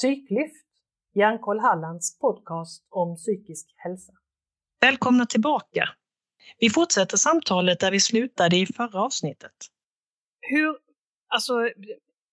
Psyklyft, 0.00 0.66
Hjärnkoll 1.14 1.60
Hallands 1.60 2.18
podcast 2.18 2.86
om 2.90 3.16
psykisk 3.16 3.74
hälsa. 3.76 4.12
Välkomna 4.80 5.26
tillbaka! 5.26 5.88
Vi 6.58 6.70
fortsätter 6.70 7.16
samtalet 7.16 7.80
där 7.80 7.90
vi 7.90 8.00
slutade 8.00 8.56
i 8.56 8.66
förra 8.66 9.02
avsnittet. 9.02 9.52
Hur, 10.40 10.76
alltså, 11.28 11.52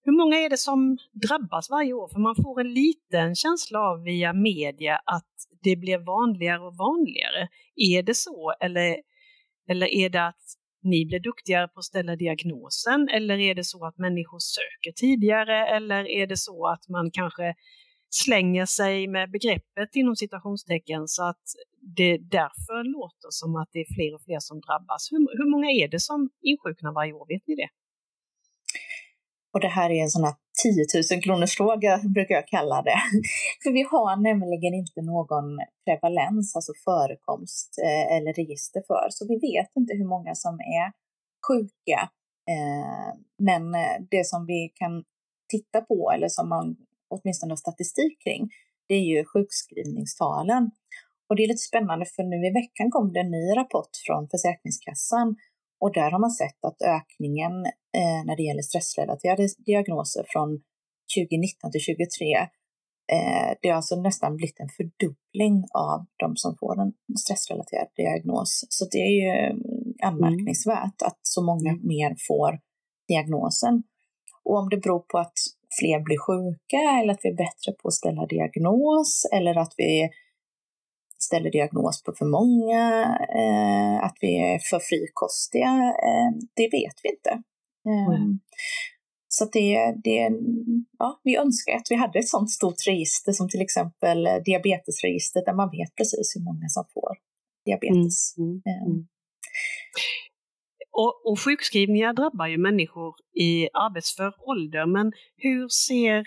hur 0.04 0.18
många 0.18 0.38
är 0.38 0.50
det 0.50 0.58
som 0.58 0.98
drabbas 1.12 1.70
varje 1.70 1.94
år? 1.94 2.08
För 2.08 2.20
man 2.20 2.36
får 2.36 2.62
en 2.62 2.74
liten 2.74 3.36
känsla 3.36 3.80
av 3.80 4.04
via 4.04 4.34
media 4.34 4.96
att 5.06 5.34
det 5.62 5.76
blir 5.76 5.98
vanligare 5.98 6.62
och 6.62 6.76
vanligare. 6.76 7.48
Är 7.76 8.04
det 8.04 8.16
så 8.16 8.54
eller, 8.60 8.98
eller 9.70 9.88
är 9.88 10.10
det 10.10 10.28
att 10.28 10.44
ni 10.86 11.06
blir 11.06 11.20
duktigare 11.20 11.68
på 11.68 11.80
att 11.80 11.86
ställa 11.86 12.16
diagnosen 12.16 13.10
eller 13.10 13.38
är 13.38 13.56
det 13.56 13.64
så 13.64 13.86
att 13.86 13.98
människor 13.98 14.40
söker 14.40 14.92
tidigare 14.96 15.68
eller 15.68 16.08
är 16.10 16.28
det 16.28 16.38
så 16.38 16.68
att 16.68 16.90
man 16.90 17.12
kanske 17.12 17.56
slänger 18.10 18.66
sig 18.66 19.08
med 19.08 19.32
begreppet 19.32 19.96
inom 19.96 20.16
citationstecken 20.16 21.08
så 21.08 21.24
att 21.30 21.44
det 21.98 22.18
därför 22.18 22.84
låter 22.98 23.30
som 23.30 23.56
att 23.56 23.70
det 23.72 23.80
är 23.80 23.94
fler 23.96 24.16
och 24.16 24.22
fler 24.22 24.40
som 24.40 24.58
drabbas. 24.62 25.12
Hur, 25.12 25.20
hur 25.38 25.50
många 25.52 25.70
är 25.72 25.88
det 25.88 26.00
som 26.00 26.30
insjuknar 26.42 26.94
varje 26.94 27.14
år? 27.14 27.26
Vet 27.34 27.48
ni 27.48 27.56
det? 27.56 27.70
Och 29.56 29.62
det 29.62 29.68
här 29.68 29.90
är 29.90 30.02
en 30.02 30.10
sån 30.10 30.24
här 30.24 30.36
10 30.64 30.86
000 31.16 31.22
kronors 31.24 31.58
fråga 31.58 32.02
brukar 32.16 32.36
jag 32.36 32.48
kalla 32.48 32.82
det. 32.82 33.00
För 33.64 33.72
vi 33.72 33.84
har 33.92 34.16
nämligen 34.16 34.74
inte 34.74 35.02
någon 35.02 35.60
prevalens, 35.86 36.56
alltså 36.56 36.74
förekomst 36.86 37.70
eh, 37.84 38.16
eller 38.16 38.34
register 38.34 38.82
för, 38.88 39.08
så 39.10 39.28
vi 39.28 39.36
vet 39.36 39.72
inte 39.76 39.94
hur 39.94 40.06
många 40.06 40.36
som 40.36 40.56
är 40.60 40.92
sjuka. 41.48 42.00
Eh, 42.54 43.10
men 43.38 43.76
eh, 43.76 43.96
det 44.12 44.28
som 44.28 44.46
vi 44.46 44.72
kan 44.76 45.04
titta 45.52 45.82
på, 45.82 46.12
eller 46.16 46.28
som 46.28 46.50
man 46.50 46.76
åtminstone 47.10 47.52
har 47.52 47.58
statistik 47.58 48.24
kring, 48.24 48.50
det 48.88 48.96
är 48.96 49.06
ju 49.14 49.26
sjukskrivningstalen. 49.26 50.72
Och 51.30 51.36
det 51.36 51.44
är 51.44 51.48
lite 51.48 51.68
spännande 51.72 52.06
för 52.06 52.24
nu 52.24 52.48
i 52.48 52.52
veckan 52.52 52.92
kom 52.92 53.14
det 53.14 53.20
en 53.20 53.32
ny 53.32 53.58
rapport 53.58 53.94
från 54.06 54.30
Försäkringskassan 54.30 55.36
och 55.82 55.94
där 55.94 56.12
har 56.12 56.20
man 56.20 56.32
sett 56.32 56.66
att 56.66 56.82
ökningen 56.82 57.54
eh, 57.98 58.20
när 58.26 58.36
det 58.36 58.44
gäller 58.44 58.62
stressrelaterade 58.62 59.48
diagnoser 59.66 60.26
från 60.28 60.50
2019 61.18 61.72
till 61.72 61.86
2023, 61.86 62.34
eh, 63.16 63.50
det 63.62 63.70
har 63.70 63.76
alltså 63.76 63.96
nästan 63.96 64.36
blivit 64.36 64.60
en 64.60 64.70
fördubbling 64.78 65.56
av 65.74 66.06
de 66.18 66.36
som 66.36 66.58
får 66.58 66.82
en 66.82 66.94
stressrelaterad 67.18 67.88
diagnos. 67.96 68.66
Så 68.70 68.86
det 68.92 68.98
är 68.98 69.14
ju 69.22 69.32
anmärkningsvärt 70.04 71.02
att 71.02 71.20
så 71.22 71.44
många 71.44 71.70
mm. 71.70 71.88
mer 71.88 72.16
får 72.28 72.60
diagnosen. 73.08 73.84
Och 74.44 74.58
om 74.58 74.70
det 74.70 74.78
beror 74.78 75.00
på 75.00 75.18
att 75.18 75.38
fler 75.80 76.00
blir 76.00 76.18
sjuka 76.28 76.82
eller 77.02 77.14
att 77.14 77.24
vi 77.24 77.30
är 77.30 77.44
bättre 77.46 77.72
på 77.80 77.88
att 77.88 77.94
ställa 77.94 78.26
diagnos 78.26 79.26
eller 79.34 79.56
att 79.58 79.74
vi 79.78 80.10
ställer 81.26 81.52
diagnos 81.52 82.04
på 82.04 82.14
för 82.18 82.26
många, 82.26 82.84
eh, 83.42 84.06
att 84.06 84.18
vi 84.22 84.32
är 84.54 84.60
för 84.70 84.80
frikostiga, 84.80 85.74
eh, 86.08 86.32
det 86.56 86.68
vet 86.78 86.98
vi 87.04 87.10
inte. 87.10 87.34
Mm. 87.86 88.40
Så 89.28 89.46
det, 89.54 89.96
det, 90.04 90.32
ja, 91.00 91.22
vi 91.24 91.38
önskar 91.38 91.76
att 91.76 91.88
vi 91.90 91.96
hade 91.96 92.20
ett 92.20 92.28
sådant 92.28 92.52
stort 92.52 92.88
register 92.88 93.32
som 93.32 93.50
till 93.50 93.62
exempel 93.62 94.28
diabetesregistret 94.46 95.46
där 95.46 95.54
man 95.54 95.70
vet 95.70 95.96
precis 95.96 96.36
hur 96.36 96.44
många 96.44 96.68
som 96.68 96.86
får 96.94 97.14
diabetes. 97.66 98.38
Mm. 98.38 98.50
Mm. 98.50 98.92
mm. 98.92 99.08
Och, 100.92 101.14
och 101.26 101.40
sjukskrivningar 101.40 102.14
drabbar 102.14 102.48
ju 102.48 102.58
människor 102.58 103.16
i 103.34 103.70
arbetsför 103.74 104.34
ålder, 104.50 104.86
men 104.86 105.14
hur 105.38 105.68
ser 105.68 106.26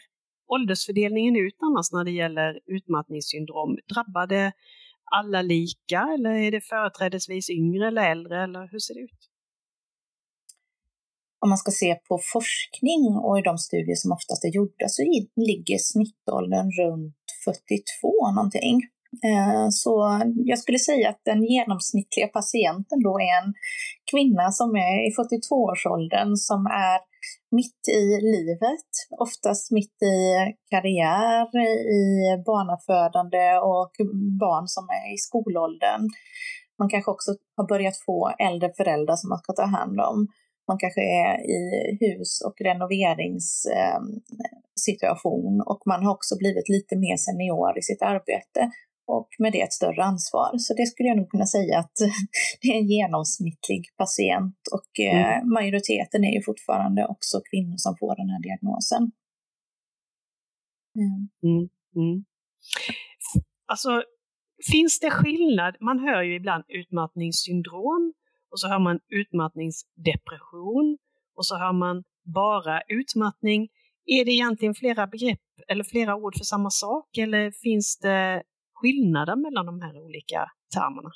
åldersfördelningen 0.55 1.37
ut 1.37 1.57
annars 1.67 1.93
när 1.93 2.05
det 2.05 2.11
gäller 2.11 2.61
utmattningssyndrom? 2.67 3.79
Drabbar 3.95 4.27
det 4.27 4.53
alla 5.11 5.43
lika 5.43 6.01
eller 6.15 6.31
är 6.31 6.51
det 6.51 6.61
företrädesvis 6.61 7.51
yngre 7.51 7.87
eller 7.89 8.11
äldre 8.11 8.43
eller 8.45 8.69
hur 8.73 8.79
ser 8.79 8.95
det 8.95 9.01
ut? 9.01 9.21
Om 11.41 11.49
man 11.49 11.59
ska 11.59 11.71
se 11.71 11.95
på 12.09 12.21
forskning 12.33 13.03
och 13.25 13.39
i 13.39 13.43
de 13.43 13.59
studier 13.59 13.97
som 13.97 14.13
oftast 14.13 14.45
är 14.45 14.49
gjorda 14.49 14.89
så 14.89 15.03
ligger 15.51 15.79
snittåldern 15.79 16.69
runt 16.81 17.25
42 17.45 18.31
någonting. 18.37 18.77
Eh, 19.29 19.67
så 19.71 19.93
jag 20.51 20.59
skulle 20.59 20.79
säga 20.79 21.09
att 21.11 21.21
den 21.25 21.45
genomsnittliga 21.45 22.29
patienten 22.29 23.03
då 23.03 23.13
är 23.21 23.35
en 23.43 23.55
kvinna 24.11 24.51
som 24.51 24.71
är 24.77 24.95
i 25.09 25.11
42-årsåldern 25.19 26.37
som 26.37 26.67
är 26.67 27.01
mitt 27.51 27.89
i 27.89 28.21
livet, 28.21 28.89
oftast 29.19 29.71
mitt 29.71 30.03
i 30.03 30.37
karriär, 30.71 31.47
i 32.01 32.37
barnafödande 32.47 33.59
och 33.59 33.93
barn 34.41 34.69
som 34.69 34.89
är 34.89 35.15
i 35.15 35.19
skolåldern. 35.19 36.09
Man 36.79 36.89
kanske 36.89 37.11
också 37.11 37.35
har 37.57 37.69
börjat 37.69 37.99
få 38.07 38.31
äldre 38.39 38.73
föräldrar 38.77 39.17
som 39.17 39.29
man 39.29 39.39
ska 39.39 39.53
ta 39.53 39.67
hand 39.79 40.01
om. 40.01 40.27
Man 40.69 40.79
kanske 40.79 41.01
är 41.01 41.51
i 41.59 41.61
hus 42.01 42.43
och 42.47 42.55
renoveringssituation 42.61 45.61
eh, 45.61 45.67
och 45.71 45.83
man 45.87 46.05
har 46.05 46.13
också 46.13 46.37
blivit 46.39 46.69
lite 46.69 46.97
mer 46.97 47.17
senior 47.17 47.79
i 47.79 47.83
sitt 47.83 48.03
arbete 48.03 48.71
och 49.09 49.29
med 49.39 49.53
det 49.53 49.61
ett 49.61 49.73
större 49.73 50.03
ansvar. 50.05 50.59
Så 50.59 50.75
det 50.75 50.87
skulle 50.87 51.09
jag 51.09 51.17
nog 51.17 51.31
kunna 51.31 51.47
säga 51.47 51.79
att 51.79 51.97
det 52.61 52.69
är 52.69 52.79
en 52.79 52.89
genomsnittlig 52.89 53.83
patient 53.97 54.61
och 54.77 55.01
eh, 55.01 55.33
mm. 55.37 55.53
majoriteten 55.53 56.25
är 56.25 56.33
ju 56.33 56.43
fortfarande 56.43 57.07
också 57.07 57.41
kvinnor 57.51 57.77
som 57.77 57.97
får 58.01 58.17
den 58.17 58.31
här 58.31 58.43
diagnosen. 58.43 59.03
Mm. 60.99 61.29
Mm. 61.43 61.69
mm. 61.97 62.25
Alltså, 63.67 64.03
finns 64.73 65.01
det 65.01 65.11
skillnad? 65.11 65.77
Man 65.81 65.99
hör 65.99 66.23
ju 66.23 66.35
ibland 66.35 66.65
utmattningssyndrom 66.69 68.13
och 68.51 68.61
så 68.61 68.69
hör 68.69 68.79
man 68.79 69.01
utmattningsdepression 69.09 70.99
och 71.37 71.47
så 71.47 71.57
hör 71.57 71.73
man 71.73 72.05
bara 72.35 72.83
utmattning. 72.89 73.69
Är 74.07 74.25
det 74.25 74.33
egentligen 74.33 74.75
flera 74.75 75.07
begrepp 75.07 75.41
eller 75.69 75.85
flera 75.85 76.17
ord 76.17 76.37
för 76.37 76.45
samma 76.45 76.71
sak 76.71 77.19
eller 77.19 77.51
finns 77.51 77.99
det 77.99 78.43
skillnaden 78.81 79.43
mellan 79.43 79.67
de 79.67 79.81
här 79.81 79.95
olika 80.05 80.41
termerna? 80.75 81.11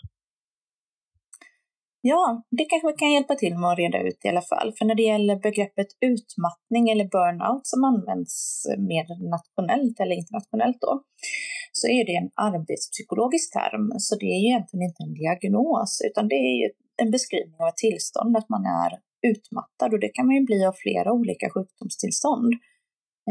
Ja, 2.04 2.42
det 2.50 2.64
kanske 2.64 2.88
vi 2.88 2.94
kan 2.94 3.12
hjälpa 3.12 3.34
till 3.34 3.58
med 3.58 3.70
att 3.70 3.78
reda 3.78 3.98
ut 4.08 4.24
i 4.24 4.28
alla 4.28 4.42
fall. 4.42 4.72
För 4.78 4.84
när 4.84 4.94
det 4.94 5.02
gäller 5.02 5.36
begreppet 5.36 5.86
utmattning 6.00 6.84
eller 6.90 7.04
burnout 7.04 7.66
som 7.66 7.84
används 7.84 8.62
mer 8.90 9.06
nationellt 9.36 10.00
eller 10.00 10.16
internationellt 10.16 10.80
då, 10.80 11.02
så 11.72 11.86
är 11.88 12.06
det 12.06 12.14
en 12.22 12.30
arbetspsykologisk 12.34 13.52
term. 13.52 13.92
Så 13.98 14.16
det 14.20 14.26
är 14.34 14.38
ju 14.42 14.48
egentligen 14.48 14.88
inte 14.88 15.02
en 15.02 15.14
diagnos, 15.14 16.02
utan 16.08 16.28
det 16.28 16.34
är 16.34 16.56
ju 16.62 16.68
en 17.02 17.10
beskrivning 17.10 17.60
av 17.60 17.68
ett 17.68 17.82
tillstånd, 17.86 18.36
att 18.36 18.48
man 18.48 18.64
är 18.66 18.92
utmattad. 19.30 19.92
Och 19.94 20.00
det 20.00 20.08
kan 20.08 20.26
man 20.26 20.34
ju 20.34 20.44
bli 20.44 20.64
av 20.66 20.74
flera 20.84 21.12
olika 21.12 21.50
sjukdomstillstånd. 21.54 22.52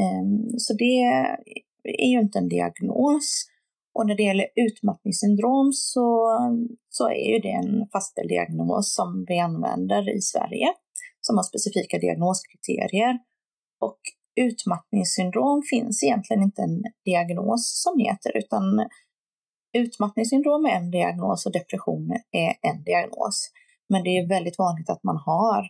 Ehm, 0.02 0.60
så 0.64 0.74
det 0.74 0.96
är 2.06 2.10
ju 2.14 2.20
inte 2.20 2.40
en 2.40 2.50
diagnos. 2.50 3.51
Och 3.94 4.08
när 4.08 4.16
det 4.16 4.24
gäller 4.24 4.48
utmattningssyndrom 4.56 5.72
så, 5.74 6.30
så 6.90 7.10
är 7.10 7.34
ju 7.34 7.40
det 7.40 7.52
en 7.52 7.88
fastställd 7.94 8.30
diagnos 8.30 8.96
som 8.96 9.26
vi 9.28 9.40
använder 9.40 10.18
i 10.18 10.22
Sverige 10.22 10.68
som 11.22 11.38
har 11.38 11.44
specifika 11.44 11.98
diagnoskriterier. 11.98 13.20
Och 13.80 14.00
utmattningssyndrom 14.36 15.62
finns 15.70 16.04
egentligen 16.04 16.44
inte 16.44 16.62
en 16.62 16.84
diagnos 17.06 17.82
som 17.84 18.00
heter, 18.00 18.38
utan 18.38 18.64
utmattningssyndrom 19.78 20.66
är 20.66 20.76
en 20.76 20.92
diagnos 20.92 21.46
och 21.46 21.52
depression 21.52 22.12
är 22.32 22.54
en 22.70 22.84
diagnos. 22.84 23.52
Men 23.90 24.04
det 24.04 24.10
är 24.10 24.28
väldigt 24.28 24.60
vanligt 24.60 24.90
att 24.90 25.04
man 25.04 25.18
har 25.18 25.70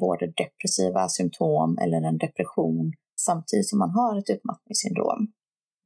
både 0.00 0.26
depressiva 0.26 1.08
symptom 1.08 1.78
eller 1.78 2.02
en 2.02 2.18
depression 2.18 2.92
samtidigt 3.20 3.68
som 3.68 3.78
man 3.78 3.90
har 3.90 4.18
ett 4.18 4.30
utmattningssyndrom. 4.30 5.32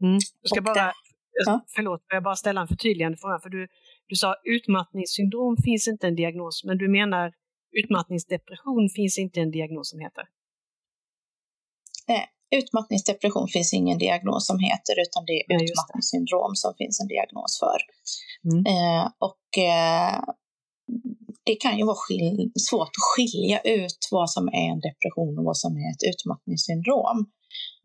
Mm. 0.03 0.19
Jag 0.41 0.51
ska 0.51 0.63
bara 0.63 0.93
Ja. 1.47 1.65
Förlåt, 1.69 2.01
jag 2.09 2.23
bara 2.23 2.37
ställa 2.37 2.61
en 2.61 2.69
förtydligande 2.69 3.19
fråga. 3.19 3.39
För 3.39 3.51
du, 3.51 3.69
du 4.07 4.17
sa 4.17 4.35
utmattningssyndrom 4.45 5.57
finns 5.65 5.89
inte 5.89 6.07
en 6.07 6.17
diagnos, 6.17 6.65
men 6.65 6.79
du 6.79 6.89
menar 6.89 7.33
utmattningsdepression 7.73 8.89
finns 8.97 9.19
inte 9.19 9.41
en 9.41 9.51
diagnos 9.51 9.91
som 9.91 10.01
heter? 10.01 10.25
Nej, 12.09 12.25
utmattningsdepression 12.57 13.49
finns 13.49 13.75
ingen 13.75 13.99
diagnos 13.99 14.47
som 14.47 14.59
heter, 14.59 14.95
utan 15.05 15.25
det 15.27 15.33
är 15.33 15.45
ja, 15.49 15.65
utmattningssyndrom 15.65 16.55
som 16.55 16.75
finns 16.79 17.01
en 17.01 17.09
diagnos 17.09 17.59
för. 17.63 17.79
Mm. 18.49 18.67
Eh, 18.73 19.05
och 19.19 19.49
eh, 19.59 20.21
det 21.45 21.55
kan 21.55 21.79
ju 21.79 21.85
vara 21.85 21.97
svårt 22.71 22.93
att 22.99 23.09
skilja 23.11 23.61
ut 23.61 24.01
vad 24.11 24.31
som 24.31 24.49
är 24.49 24.69
en 24.73 24.81
depression 24.81 25.39
och 25.39 25.45
vad 25.45 25.57
som 25.57 25.73
är 25.77 25.89
ett 25.93 26.05
utmattningssyndrom. 26.11 27.19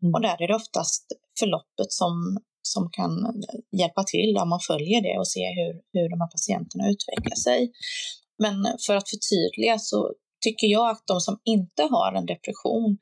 Mm. 0.02 0.14
Och 0.14 0.20
där 0.20 0.42
är 0.42 0.48
det 0.48 0.54
oftast 0.54 1.06
förloppet 1.38 1.92
som 1.92 2.38
som 2.74 2.90
kan 2.96 3.12
eh, 3.26 3.78
hjälpa 3.80 4.02
till 4.04 4.30
om 4.42 4.48
man 4.48 4.60
följer 4.70 5.00
det 5.02 5.18
och 5.18 5.28
ser 5.28 5.50
hur, 5.58 5.72
hur 5.92 6.08
de 6.12 6.20
här 6.20 6.30
patienterna 6.36 6.84
utvecklar 6.92 7.38
sig. 7.46 7.60
Men 8.44 8.56
för 8.86 8.94
att 8.96 9.10
förtydliga 9.14 9.78
så 9.78 9.98
tycker 10.44 10.66
jag 10.66 10.90
att 10.90 11.02
de 11.06 11.20
som 11.20 11.36
inte 11.44 11.82
har 11.82 12.12
en 12.12 12.26
depression 12.26 12.98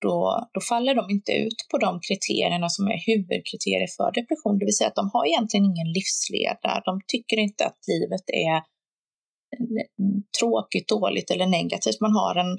då, 0.00 0.48
då 0.54 0.60
faller 0.60 0.94
de 0.94 1.10
inte 1.10 1.32
ut 1.32 1.66
på 1.70 1.78
de 1.78 2.00
kriterierna 2.06 2.68
som 2.68 2.84
är 2.86 2.98
huvudkriterier 3.06 3.90
för 3.96 4.12
depression, 4.20 4.58
det 4.58 4.64
vill 4.64 4.76
säga 4.76 4.88
att 4.88 5.02
de 5.02 5.10
har 5.12 5.26
egentligen 5.26 5.64
ingen 5.64 5.92
livsledare. 5.98 6.82
De 6.84 7.00
tycker 7.06 7.38
inte 7.46 7.66
att 7.66 7.78
livet 7.92 8.26
är 8.48 8.56
eh, 8.56 9.84
tråkigt, 10.40 10.88
dåligt 10.88 11.30
eller 11.30 11.46
negativt. 11.46 12.00
Man 12.00 12.14
har, 12.20 12.34
en, 12.42 12.58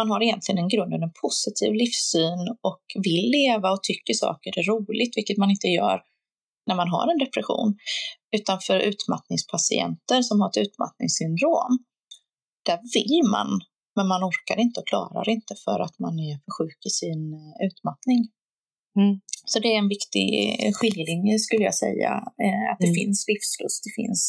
man 0.00 0.10
har 0.10 0.20
egentligen 0.22 0.58
en 0.62 0.72
grunden 0.74 1.02
en 1.02 1.16
positiv 1.22 1.70
livssyn 1.82 2.42
och 2.68 2.82
vill 3.06 3.26
leva 3.38 3.68
och 3.74 3.82
tycker 3.82 4.14
saker 4.14 4.50
är 4.58 4.66
roligt, 4.74 5.16
vilket 5.18 5.38
man 5.42 5.50
inte 5.50 5.68
gör 5.68 5.98
när 6.66 6.76
man 6.80 6.88
har 6.94 7.06
en 7.12 7.18
depression. 7.24 7.68
Utan 8.36 8.58
för 8.66 8.78
utmattningspatienter 8.90 10.22
som 10.22 10.40
har 10.40 10.48
ett 10.48 10.64
utmattningssyndrom, 10.66 11.72
där 12.66 12.78
vill 12.94 13.20
man 13.36 13.50
men 13.98 14.08
man 14.08 14.24
orkar 14.30 14.58
inte 14.64 14.80
och 14.80 14.86
klarar 14.86 15.28
inte 15.28 15.54
för 15.64 15.78
att 15.80 15.98
man 15.98 16.14
är 16.28 16.34
för 16.44 16.52
sjuk 16.58 16.80
i 16.86 16.90
sin 17.00 17.22
eh, 17.38 17.66
utmattning. 17.66 18.20
Mm. 18.98 19.14
Så 19.44 19.58
det 19.62 19.68
är 19.74 19.78
en 19.78 19.88
viktig 19.96 20.26
skiljelinje 20.76 21.38
skulle 21.38 21.64
jag 21.70 21.74
säga, 21.74 22.12
eh, 22.44 22.64
att 22.70 22.80
det 22.80 22.92
mm. 22.92 22.98
finns 23.00 23.18
livslust, 23.30 23.80
det 23.86 23.94
finns 24.02 24.22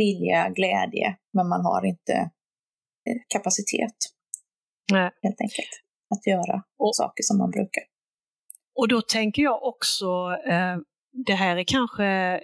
vilja, 0.00 0.40
glädje, 0.58 1.08
men 1.36 1.48
man 1.48 1.62
har 1.68 1.82
inte 1.92 2.16
eh, 3.06 3.20
kapacitet 3.34 3.98
Nej. 4.92 5.10
helt 5.22 5.40
enkelt 5.40 5.72
att 6.14 6.26
göra 6.26 6.62
och, 6.78 6.96
saker 6.96 7.22
som 7.22 7.38
man 7.38 7.50
brukar. 7.50 7.82
Och 8.74 8.88
då 8.88 9.02
tänker 9.02 9.42
jag 9.42 9.62
också, 9.62 10.06
eh, 10.46 10.76
det 11.26 11.34
här 11.34 11.56
är 11.56 11.64
kanske 11.64 12.40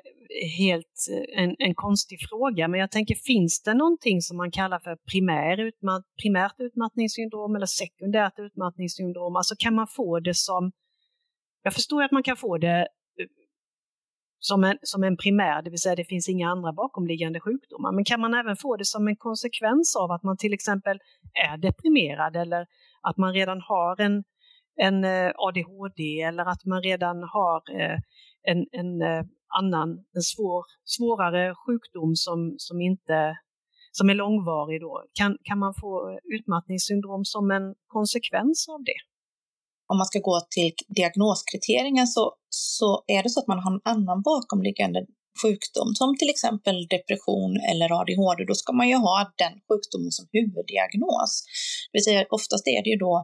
helt 0.58 0.96
eh, 1.12 1.42
en, 1.42 1.56
en 1.58 1.74
konstig 1.74 2.18
fråga, 2.28 2.68
men 2.68 2.80
jag 2.80 2.90
tänker 2.90 3.14
finns 3.14 3.62
det 3.62 3.74
någonting 3.74 4.22
som 4.22 4.36
man 4.36 4.50
kallar 4.50 4.78
för 4.78 4.96
primär 5.12 5.60
utmatt, 5.60 6.04
primärt 6.22 6.54
utmattningssyndrom 6.58 7.56
eller 7.56 7.66
sekundärt 7.66 8.38
utmattningssyndrom? 8.38 9.36
Alltså 9.36 9.54
kan 9.58 9.74
man 9.74 9.86
få 9.86 10.20
det 10.20 10.34
som, 10.34 10.72
jag 11.62 11.74
förstår 11.74 12.02
att 12.02 12.12
man 12.12 12.22
kan 12.22 12.36
få 12.36 12.58
det 12.58 12.88
som 14.38 14.64
en, 14.64 14.78
som 14.82 15.04
en 15.04 15.16
primär, 15.16 15.62
det 15.62 15.70
vill 15.70 15.80
säga 15.80 15.96
det 15.96 16.04
finns 16.04 16.28
inga 16.28 16.48
andra 16.48 16.72
bakomliggande 16.72 17.40
sjukdomar, 17.40 17.92
men 17.92 18.04
kan 18.04 18.20
man 18.20 18.34
även 18.34 18.56
få 18.56 18.76
det 18.76 18.84
som 18.84 19.08
en 19.08 19.16
konsekvens 19.16 19.96
av 19.96 20.10
att 20.10 20.22
man 20.22 20.36
till 20.36 20.52
exempel 20.52 20.98
är 21.50 21.56
deprimerad 21.56 22.36
eller 22.36 22.66
att 23.02 23.16
man 23.16 23.32
redan 23.32 23.60
har 23.60 24.00
en, 24.00 24.24
en 24.76 25.04
eh, 25.04 25.32
ADHD 25.36 26.20
eller 26.20 26.44
att 26.44 26.64
man 26.64 26.82
redan 26.82 27.22
har 27.22 27.62
eh, 27.80 27.98
en, 28.42 28.66
en 28.72 29.02
eh, 29.02 29.24
annan, 29.58 30.04
en 30.14 30.22
svår, 30.22 30.64
svårare 30.84 31.54
sjukdom 31.54 32.16
som, 32.16 32.54
som, 32.58 32.80
inte, 32.80 33.38
som 33.92 34.10
är 34.10 34.14
långvarig 34.14 34.80
då, 34.80 35.04
kan, 35.12 35.38
kan 35.42 35.58
man 35.58 35.74
få 35.74 36.18
utmattningssyndrom 36.24 37.24
som 37.24 37.50
en 37.50 37.74
konsekvens 37.86 38.68
av 38.68 38.84
det? 38.84 39.07
Om 39.90 39.96
man 39.98 40.06
ska 40.06 40.18
gå 40.18 40.40
till 40.50 40.72
diagnoskriterierna 40.88 42.06
så, 42.06 42.32
så 42.50 43.04
är 43.06 43.22
det 43.22 43.30
så 43.30 43.40
att 43.40 43.46
man 43.52 43.58
har 43.58 43.72
en 43.72 43.80
annan 43.84 44.22
bakomliggande 44.22 45.00
sjukdom, 45.42 45.88
som 45.94 46.16
till 46.18 46.30
exempel 46.34 46.76
depression 46.94 47.52
eller 47.70 47.88
ADHD, 48.00 48.44
då 48.44 48.54
ska 48.54 48.72
man 48.72 48.88
ju 48.88 48.96
ha 49.08 49.16
den 49.42 49.54
sjukdomen 49.68 50.12
som 50.16 50.26
huvuddiagnos. 50.32 51.32
Det 51.88 51.96
vill 51.96 52.04
säga 52.04 52.26
oftast 52.30 52.64
är 52.76 52.82
det 52.84 52.90
ju 52.90 52.96
då 52.96 53.14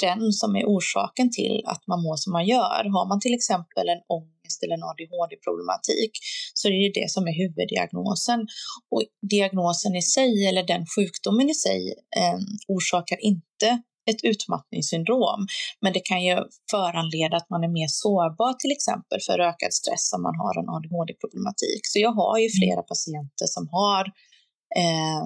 den 0.00 0.32
som 0.32 0.56
är 0.56 0.64
orsaken 0.64 1.30
till 1.30 1.62
att 1.66 1.86
man 1.86 2.02
mår 2.02 2.16
som 2.16 2.32
man 2.32 2.46
gör. 2.46 2.82
Har 2.96 3.08
man 3.08 3.20
till 3.20 3.34
exempel 3.34 3.86
en 3.88 4.02
ångest 4.18 4.62
eller 4.62 4.74
en 4.74 4.88
ADHD-problematik 4.90 6.12
så 6.54 6.68
är 6.68 6.72
det 6.72 7.00
det 7.00 7.10
som 7.10 7.24
är 7.30 7.34
huvuddiagnosen. 7.42 8.40
Och 8.92 9.02
diagnosen 9.30 9.96
i 9.96 10.02
sig, 10.02 10.46
eller 10.48 10.62
den 10.62 10.84
sjukdomen 10.94 11.50
i 11.50 11.54
sig, 11.54 11.80
eh, 12.20 12.38
orsakar 12.68 13.18
inte 13.30 13.68
ett 14.10 14.24
utmattningssyndrom, 14.30 15.46
men 15.82 15.92
det 15.92 16.00
kan 16.10 16.24
ju 16.24 16.36
föranleda 16.70 17.36
att 17.36 17.50
man 17.50 17.64
är 17.64 17.72
mer 17.78 17.90
sårbar 18.02 18.52
till 18.52 18.72
exempel 18.76 19.18
för 19.26 19.38
ökad 19.50 19.72
stress 19.80 20.12
om 20.16 20.22
man 20.22 20.36
har 20.42 20.54
en 20.60 20.68
ADHD-problematik. 20.76 21.82
Så 21.90 21.98
jag 22.06 22.12
har 22.20 22.38
ju 22.38 22.48
flera 22.60 22.82
patienter 22.92 23.46
som 23.54 23.64
har 23.78 24.04
eh, 24.82 25.24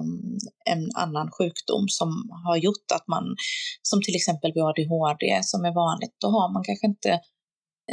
en 0.73 0.83
annan 1.03 1.27
sjukdom 1.37 1.83
som 1.99 2.09
har 2.45 2.57
gjort 2.57 2.87
att 2.95 3.07
man, 3.07 3.25
som 3.89 4.01
till 4.01 4.15
exempel 4.15 4.51
vid 4.55 4.63
ADHD 4.63 5.23
som 5.43 5.65
är 5.65 5.73
vanligt, 5.83 6.15
då 6.23 6.27
har 6.27 6.53
man 6.53 6.63
kanske 6.63 6.87
inte 6.87 7.11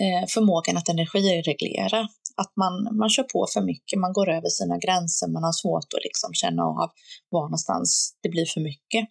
eh, 0.02 0.24
förmågan 0.34 0.76
att 0.76 0.88
energireglera. 0.88 2.00
Att 2.42 2.52
man, 2.56 2.96
man 3.00 3.10
kör 3.10 3.22
på 3.22 3.46
för 3.54 3.60
mycket, 3.60 3.98
man 3.98 4.12
går 4.12 4.28
över 4.30 4.48
sina 4.48 4.78
gränser, 4.78 5.26
man 5.28 5.44
har 5.44 5.52
svårt 5.62 5.90
att 5.96 6.04
liksom 6.08 6.30
känna 6.34 6.62
av 6.62 6.90
var 7.30 7.42
någonstans 7.42 8.16
det 8.22 8.28
blir 8.28 8.46
för 8.54 8.60
mycket. 8.60 9.04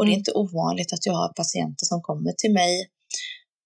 Och 0.00 0.06
det 0.06 0.12
är 0.12 0.20
mm. 0.20 0.24
inte 0.24 0.32
ovanligt 0.32 0.92
att 0.92 1.06
jag 1.06 1.14
har 1.14 1.28
patienter 1.28 1.84
som 1.92 2.02
kommer 2.02 2.32
till 2.32 2.52
mig 2.52 2.74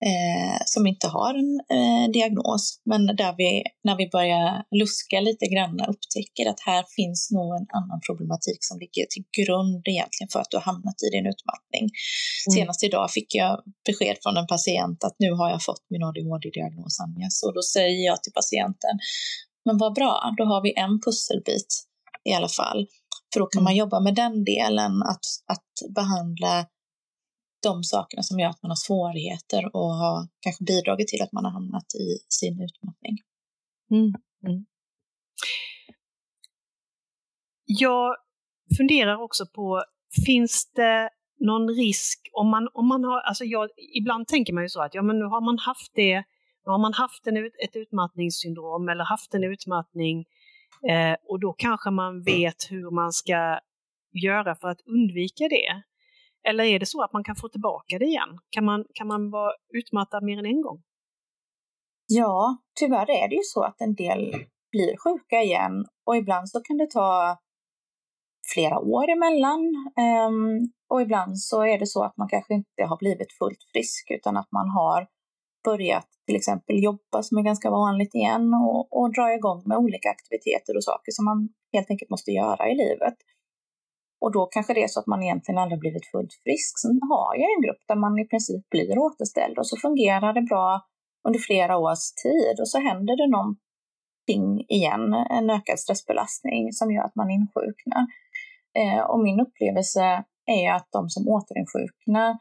eh, 0.09 0.59
som 0.65 0.87
inte 0.87 1.07
har 1.17 1.33
en 1.43 1.53
eh, 1.77 2.07
diagnos, 2.17 2.81
men 2.91 3.01
där 3.07 3.35
vi, 3.41 3.63
när 3.87 3.97
vi 3.97 4.07
börjar 4.17 4.65
luska 4.81 5.21
lite 5.21 5.47
grann, 5.47 5.81
upptäcker 5.93 6.45
att 6.51 6.61
här 6.71 6.85
finns 6.97 7.31
nog 7.37 7.49
en 7.59 7.67
annan 7.79 8.01
problematik 8.07 8.61
som 8.69 8.77
ligger 8.83 9.05
till 9.13 9.25
grund 9.39 9.83
egentligen 9.95 10.29
för 10.33 10.41
att 10.41 10.51
du 10.51 10.57
har 10.57 10.67
hamnat 10.73 10.99
i 11.07 11.09
din 11.17 11.27
utmattning. 11.33 11.85
Mm. 11.85 12.53
Senast 12.57 12.81
idag 12.89 13.07
fick 13.17 13.31
jag 13.35 13.53
besked 13.87 14.17
från 14.23 14.37
en 14.37 14.49
patient 14.55 14.99
att 15.05 15.17
nu 15.25 15.31
har 15.41 15.49
jag 15.55 15.63
fått 15.69 15.85
min 15.93 16.03
ADHD-diagnos, 16.09 16.95
Agnes, 17.05 17.35
och 17.45 17.55
då 17.59 17.63
säger 17.63 18.07
jag 18.11 18.19
till 18.23 18.37
patienten, 18.41 18.95
men 19.67 19.77
vad 19.83 19.93
bra, 19.99 20.15
då 20.39 20.45
har 20.45 20.61
vi 20.67 20.71
en 20.85 20.95
pusselbit 21.05 21.71
i 22.31 22.33
alla 22.39 22.49
fall. 22.49 22.87
För 23.35 23.41
då 23.41 23.47
kan 23.47 23.63
man 23.63 23.73
mm. 23.73 23.79
jobba 23.79 24.01
med 24.01 24.15
den 24.15 24.45
delen, 24.45 25.03
att, 25.03 25.27
att 25.47 25.95
behandla 25.95 26.67
de 27.63 27.85
sakerna 27.85 28.23
som 28.23 28.39
gör 28.39 28.49
att 28.49 28.63
man 28.63 28.71
har 28.71 28.83
svårigheter 28.89 29.77
och 29.77 29.91
har 30.03 30.29
kanske 30.41 30.65
bidragit 30.65 31.09
till 31.09 31.23
att 31.23 31.33
man 31.33 31.45
har 31.45 31.53
hamnat 31.53 31.95
i 31.95 32.07
sin 32.29 32.55
utmattning. 32.67 33.15
Mm. 33.91 34.13
Mm. 34.47 34.65
Jag 37.65 38.17
funderar 38.77 39.17
också 39.23 39.47
på, 39.47 39.85
finns 40.27 40.73
det 40.75 41.11
någon 41.41 41.69
risk 41.69 42.19
om 42.33 42.49
man, 42.51 42.69
om 42.75 42.89
man 42.89 43.05
har, 43.05 43.21
alltså 43.21 43.45
jag, 43.45 43.69
ibland 44.01 44.27
tänker 44.29 44.53
man 44.53 44.63
ju 44.63 44.69
så 44.69 44.83
att 44.83 44.95
ja 44.95 45.03
men 45.03 45.19
nu 45.19 45.25
har 45.25 45.45
man 45.45 45.59
haft 45.59 45.93
det, 45.95 46.17
nu 46.65 46.71
har 46.73 46.79
man 46.79 46.95
haft 46.95 47.27
en, 47.27 47.37
ett 47.37 47.77
utmattningssyndrom 47.77 48.89
eller 48.89 49.05
haft 49.05 49.35
en 49.35 49.45
utmattning 49.45 50.25
eh, 50.91 51.17
och 51.29 51.41
då 51.41 51.53
kanske 51.53 51.91
man 51.91 52.23
vet 52.23 52.71
hur 52.71 52.91
man 52.91 53.13
ska 53.13 53.61
göra 54.13 54.55
för 54.55 54.69
att 54.69 54.81
undvika 54.87 55.49
det. 55.49 55.83
Eller 56.49 56.65
är 56.65 56.79
det 56.79 56.87
så 56.87 57.03
att 57.03 57.13
man 57.13 57.25
kan 57.25 57.37
få 57.37 57.49
tillbaka 57.49 57.99
det 57.99 58.05
igen? 58.05 58.39
Kan 58.51 58.65
man, 58.65 58.85
kan 58.95 59.07
man 59.07 59.31
vara 59.31 59.53
utmattad 59.75 60.23
mer 60.25 60.39
än 60.39 60.47
en 60.47 60.63
gång? 60.63 60.83
Ja, 62.07 62.57
tyvärr 62.81 63.11
är 63.11 63.29
det 63.29 63.35
ju 63.35 63.43
så 63.43 63.63
att 63.63 63.81
en 63.81 63.95
del 63.95 64.35
blir 64.71 64.97
sjuka 64.97 65.43
igen 65.43 65.87
och 66.07 66.17
ibland 66.17 66.49
så 66.49 66.61
kan 66.61 66.77
det 66.77 66.91
ta 66.91 67.39
flera 68.55 68.79
år 68.79 69.09
emellan. 69.11 69.61
Um, 70.29 70.73
och 70.89 71.03
ibland 71.03 71.39
så 71.39 71.65
är 71.65 71.79
det 71.79 71.87
så 71.87 72.05
att 72.05 72.17
man 72.17 72.29
kanske 72.29 72.55
inte 72.55 72.85
har 72.89 72.97
blivit 72.97 73.33
fullt 73.39 73.63
frisk 73.73 74.11
utan 74.11 74.37
att 74.37 74.53
man 74.53 74.69
har 74.69 75.07
börjat 75.65 76.09
till 76.27 76.37
exempel 76.37 76.83
jobba 76.83 77.23
som 77.23 77.39
är 77.39 77.43
ganska 77.43 77.71
vanligt 77.71 78.15
igen 78.15 78.55
och, 78.55 78.97
och 78.97 79.13
dra 79.13 79.35
igång 79.35 79.63
med 79.67 79.79
olika 79.79 80.09
aktiviteter 80.11 80.77
och 80.77 80.85
saker 80.85 81.13
som 81.13 81.25
man 81.25 81.49
helt 81.73 81.91
enkelt 81.91 82.11
måste 82.11 82.31
göra 82.31 82.69
i 82.69 82.75
livet. 82.75 83.15
Och 84.21 84.33
då 84.33 84.47
kanske 84.47 84.75
det 84.75 84.83
är 84.83 84.89
så 84.89 85.01
att 85.01 85.07
man 85.07 85.23
egentligen 85.23 85.59
aldrig 85.59 85.81
blivit 85.81 86.07
fullt 86.07 86.35
frisk. 86.45 86.73
Sen 86.83 87.01
har 87.11 87.35
jag 87.35 87.49
en 87.55 87.63
grupp 87.67 87.83
där 87.89 87.97
man 87.97 88.19
i 88.19 88.27
princip 88.29 88.71
blir 88.71 88.99
återställd 88.99 89.59
och 89.59 89.67
så 89.67 89.77
fungerar 89.77 90.33
det 90.33 90.43
bra 90.43 90.81
under 91.29 91.41
flera 91.41 91.77
års 91.79 92.13
tid 92.23 92.57
och 92.61 92.69
så 92.69 92.79
händer 92.79 93.15
det 93.17 93.31
någonting 93.37 94.67
igen, 94.69 95.15
en 95.31 95.51
ökad 95.51 95.79
stressbelastning 95.79 96.73
som 96.73 96.93
gör 96.93 97.05
att 97.05 97.17
man 97.17 97.31
insjuknar. 97.31 98.05
Eh, 98.79 99.03
och 99.11 99.21
min 99.23 99.41
upplevelse 99.41 100.25
är 100.47 100.73
att 100.73 100.89
de 100.93 101.09
som 101.09 101.29
återinsjuknar 101.29 102.39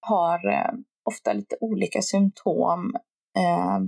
har 0.00 0.38
eh, 0.52 0.72
ofta 1.06 1.32
lite 1.32 1.56
olika 1.60 2.02
symptom 2.02 2.94
eh, 3.38 3.78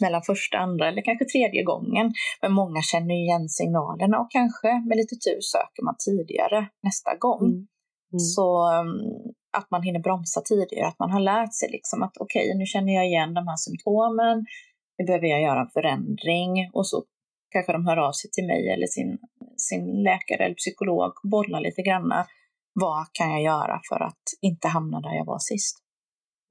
mellan 0.00 0.22
första, 0.22 0.58
andra 0.58 0.88
eller 0.88 1.02
kanske 1.02 1.24
tredje 1.24 1.62
gången. 1.62 2.12
Men 2.42 2.52
många 2.52 2.82
känner 2.82 3.14
igen 3.14 3.48
signalerna 3.48 4.18
och 4.18 4.30
kanske 4.30 4.68
med 4.88 4.96
lite 4.96 5.16
tur 5.16 5.40
söker 5.40 5.82
man 5.84 5.96
tidigare 6.06 6.68
nästa 6.82 7.16
gång. 7.16 7.44
Mm. 7.44 7.66
Mm. 8.12 8.18
Så 8.18 8.46
um, 8.80 9.32
att 9.58 9.70
man 9.70 9.82
hinner 9.82 10.00
bromsa 10.00 10.40
tidigare, 10.40 10.88
att 10.88 10.98
man 10.98 11.10
har 11.10 11.20
lärt 11.20 11.54
sig 11.54 11.68
liksom 11.70 12.02
att 12.02 12.16
okej, 12.16 12.46
okay, 12.46 12.58
nu 12.58 12.66
känner 12.66 12.94
jag 12.94 13.06
igen 13.06 13.34
de 13.34 13.48
här 13.48 13.56
symptomen, 13.56 14.44
nu 14.98 15.04
behöver 15.04 15.26
jag 15.26 15.42
göra 15.42 15.60
en 15.60 15.68
förändring 15.68 16.70
och 16.72 16.86
så 16.88 17.04
kanske 17.50 17.72
de 17.72 17.86
hör 17.86 17.96
av 17.96 18.12
sig 18.12 18.30
till 18.30 18.46
mig 18.46 18.68
eller 18.68 18.86
sin, 18.86 19.18
sin 19.56 20.02
läkare 20.02 20.44
eller 20.44 20.54
psykolog 20.54 21.12
och 21.22 21.30
bollar 21.30 21.60
lite 21.60 21.82
granna. 21.82 22.26
Vad 22.72 23.06
kan 23.12 23.30
jag 23.30 23.42
göra 23.42 23.80
för 23.88 24.00
att 24.02 24.24
inte 24.40 24.68
hamna 24.68 25.00
där 25.00 25.14
jag 25.14 25.24
var 25.24 25.38
sist? 25.38 25.85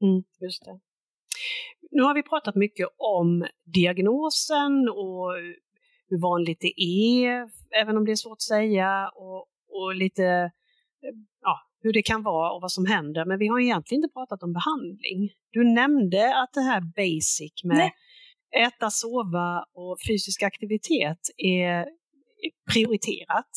Mm, 0.06 0.24
just 0.42 0.66
det. 0.66 0.80
Nu 1.92 2.04
har 2.04 2.14
vi 2.14 2.24
pratat 2.24 2.56
mycket 2.56 2.88
om 2.98 3.46
diagnosen 3.64 4.90
och 4.90 5.32
hur 6.10 6.22
vanligt 6.22 6.60
det 6.60 6.82
är, 6.82 7.50
även 7.82 7.98
om 7.98 8.06
det 8.06 8.12
är 8.12 8.16
svårt 8.16 8.36
att 8.36 8.42
säga, 8.42 9.10
och, 9.16 9.46
och 9.70 9.96
lite 9.96 10.52
ja, 11.42 11.60
hur 11.82 11.94
det 11.94 12.02
kan 12.02 12.24
vara 12.24 12.52
och 12.52 12.62
vad 12.62 12.72
som 12.72 12.86
händer, 12.86 13.26
men 13.26 13.40
vi 13.40 13.48
har 13.48 13.60
egentligen 13.60 14.04
inte 14.04 14.14
pratat 14.14 14.44
om 14.44 14.54
behandling. 14.54 15.30
Du 15.52 15.64
nämnde 15.64 16.42
att 16.42 16.54
det 16.54 16.62
här 16.62 16.82
basic 16.82 17.64
med 17.64 17.78
Nej. 17.78 17.94
äta, 18.68 18.90
sova 18.90 19.66
och 19.74 19.98
fysisk 20.08 20.44
aktivitet 20.44 21.20
är 21.38 21.86
prioriterat. 22.74 23.52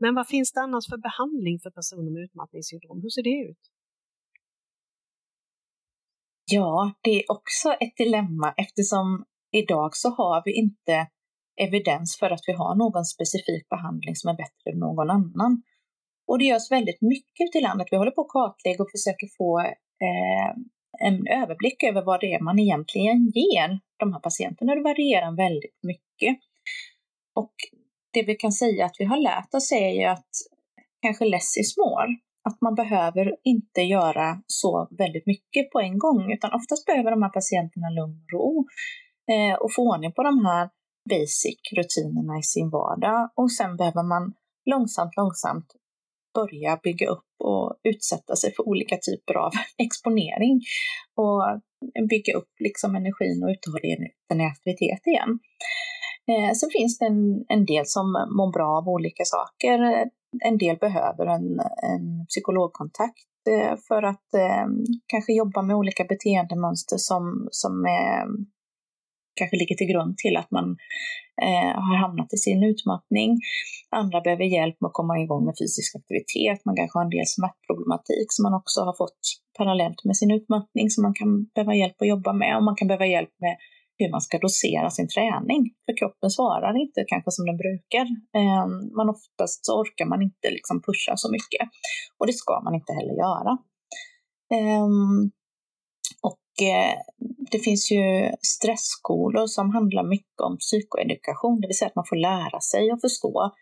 Men 0.00 0.14
vad 0.14 0.28
finns 0.28 0.52
det 0.52 0.60
annars 0.60 0.88
för 0.88 0.96
behandling 0.96 1.58
för 1.58 1.70
personer 1.70 2.10
med 2.10 2.22
utmattningssyndrom? 2.22 3.02
Hur 3.02 3.10
ser 3.10 3.22
det 3.22 3.50
ut? 3.50 3.62
Ja, 6.50 6.92
det 7.02 7.10
är 7.10 7.30
också 7.30 7.72
ett 7.72 7.96
dilemma 7.96 8.54
eftersom 8.56 9.24
idag 9.52 9.96
så 9.96 10.08
har 10.08 10.42
vi 10.44 10.52
inte 10.52 11.06
evidens 11.60 12.18
för 12.18 12.30
att 12.30 12.40
vi 12.46 12.52
har 12.52 12.74
någon 12.74 13.04
specifik 13.04 13.68
behandling 13.68 14.16
som 14.16 14.30
är 14.30 14.34
bättre 14.34 14.70
än 14.72 14.78
någon 14.78 15.10
annan. 15.10 15.62
Och 16.26 16.38
det 16.38 16.44
görs 16.44 16.70
väldigt 16.70 17.00
mycket 17.00 17.44
ute 17.48 17.58
i 17.58 17.60
landet. 17.60 17.88
Vi 17.90 17.96
håller 17.96 18.10
på 18.10 18.20
att 18.20 18.28
kartlägga 18.28 18.82
och 18.82 18.90
försöker 18.90 19.28
få 19.38 19.60
eh, 20.06 20.50
en 21.00 21.26
överblick 21.26 21.82
över 21.82 22.02
vad 22.02 22.20
det 22.20 22.32
är 22.32 22.40
man 22.40 22.58
egentligen 22.58 23.32
ger 23.34 23.80
de 23.96 24.12
här 24.12 24.20
patienterna. 24.20 24.74
Det 24.74 24.82
varierar 24.82 25.36
väldigt 25.36 25.78
mycket. 25.82 26.38
Och 27.34 27.54
det 28.12 28.22
vi 28.22 28.34
kan 28.34 28.52
säga 28.52 28.86
att 28.86 28.96
vi 28.98 29.04
har 29.04 29.16
lärt 29.16 29.54
oss 29.54 29.72
är 29.72 29.90
ju 29.90 30.04
att 30.04 30.30
kanske 31.02 31.24
less 31.24 31.56
is 31.56 31.76
more. 31.76 32.16
Att 32.48 32.60
man 32.60 32.74
behöver 32.74 33.36
inte 33.44 33.80
göra 33.80 34.42
så 34.46 34.88
väldigt 34.90 35.26
mycket 35.26 35.70
på 35.72 35.80
en 35.80 35.98
gång, 35.98 36.32
utan 36.32 36.52
oftast 36.52 36.86
behöver 36.86 37.10
de 37.10 37.22
här 37.22 37.34
patienterna 37.38 37.88
lugn 37.90 38.20
och 38.24 38.32
ro 38.32 38.66
eh, 39.32 39.54
och 39.62 39.74
få 39.74 39.82
ordning 39.92 40.12
på 40.12 40.22
de 40.22 40.44
här 40.46 40.68
basic 41.10 41.60
rutinerna 41.76 42.38
i 42.38 42.42
sin 42.42 42.70
vardag. 42.70 43.30
Och 43.34 43.52
sen 43.52 43.76
behöver 43.76 44.02
man 44.02 44.34
långsamt, 44.70 45.16
långsamt 45.16 45.68
börja 46.34 46.80
bygga 46.82 47.06
upp 47.08 47.30
och 47.44 47.76
utsätta 47.82 48.36
sig 48.36 48.54
för 48.54 48.68
olika 48.68 48.96
typer 48.96 49.34
av 49.34 49.52
exponering 49.86 50.60
och 51.14 51.42
bygga 52.10 52.32
upp 52.38 52.52
liksom 52.60 52.94
energin 52.96 53.44
och 53.44 53.50
uthålligheten 53.50 54.40
i 54.40 54.44
aktivitet 54.44 55.06
igen. 55.06 55.38
Eh, 56.30 56.52
sen 56.54 56.70
finns 56.72 56.98
det 56.98 57.06
en, 57.06 57.44
en 57.48 57.64
del 57.64 57.86
som 57.86 58.06
mår 58.36 58.52
bra 58.52 58.78
av 58.78 58.88
olika 58.88 59.24
saker. 59.24 59.78
En 60.44 60.58
del 60.58 60.76
behöver 60.76 61.26
en, 61.26 61.60
en 61.92 62.26
psykologkontakt 62.28 63.28
eh, 63.50 63.76
för 63.88 64.02
att 64.02 64.34
eh, 64.34 64.66
kanske 65.06 65.32
jobba 65.32 65.62
med 65.62 65.76
olika 65.76 66.04
beteendemönster 66.04 66.96
som, 66.96 67.48
som 67.50 67.84
är, 67.84 68.26
kanske 69.38 69.56
ligger 69.56 69.76
till 69.76 69.92
grund 69.92 70.18
till 70.18 70.36
att 70.36 70.50
man 70.50 70.76
eh, 71.42 71.74
har 71.86 71.96
hamnat 71.96 72.32
i 72.32 72.36
sin 72.36 72.62
utmattning. 72.62 73.30
Andra 73.90 74.20
behöver 74.20 74.44
hjälp 74.44 74.76
med 74.80 74.88
att 74.88 75.00
komma 75.00 75.18
igång 75.18 75.44
med 75.44 75.54
fysisk 75.60 75.96
aktivitet. 75.96 76.64
Man 76.64 76.76
kanske 76.76 76.98
har 76.98 77.04
en 77.04 77.16
del 77.16 77.26
smärtproblematik 77.36 78.28
som 78.28 78.42
man 78.42 78.58
också 78.60 78.80
har 78.80 78.96
fått 79.02 79.22
parallellt 79.58 80.04
med 80.04 80.16
sin 80.16 80.30
utmattning 80.30 80.90
som 80.90 81.02
man 81.02 81.14
kan 81.14 81.30
behöva 81.54 81.74
hjälp 81.74 82.02
att 82.02 82.08
jobba 82.08 82.32
med. 82.32 82.56
Och 82.56 82.64
man 82.68 82.76
kan 82.76 82.88
behöva 82.88 83.06
hjälp 83.06 83.34
med 83.44 83.56
hur 83.98 84.10
man 84.10 84.20
ska 84.20 84.38
dosera 84.38 84.90
sin 84.90 85.08
träning. 85.08 85.62
För 85.86 85.96
kroppen 85.96 86.30
svarar 86.30 86.80
inte 86.82 87.04
kanske 87.06 87.30
som 87.30 87.46
den 87.46 87.56
brukar. 87.64 88.06
Ehm, 88.40 88.74
man 88.98 89.08
oftast 89.16 89.66
så 89.66 89.80
orkar 89.80 90.06
man 90.06 90.22
inte 90.22 90.50
liksom 90.50 90.82
pusha 90.82 91.12
så 91.16 91.28
mycket. 91.36 91.64
Och 92.18 92.26
det 92.26 92.32
ska 92.42 92.60
man 92.64 92.74
inte 92.74 92.92
heller 92.92 93.16
göra. 93.26 93.52
Ehm, 94.56 95.30
och 96.30 96.66
eh, 96.72 96.96
det 97.52 97.58
finns 97.58 97.90
ju 97.90 98.06
stressskolor 98.54 99.46
som 99.46 99.70
handlar 99.70 100.04
mycket 100.04 100.40
om 100.48 100.56
psykoedukation, 100.58 101.60
det 101.60 101.66
vill 101.66 101.78
säga 101.78 101.88
att 101.88 102.00
man 102.00 102.10
får 102.12 102.16
lära 102.30 102.60
sig 102.60 102.92
och 102.92 103.00
förstå 103.00 103.52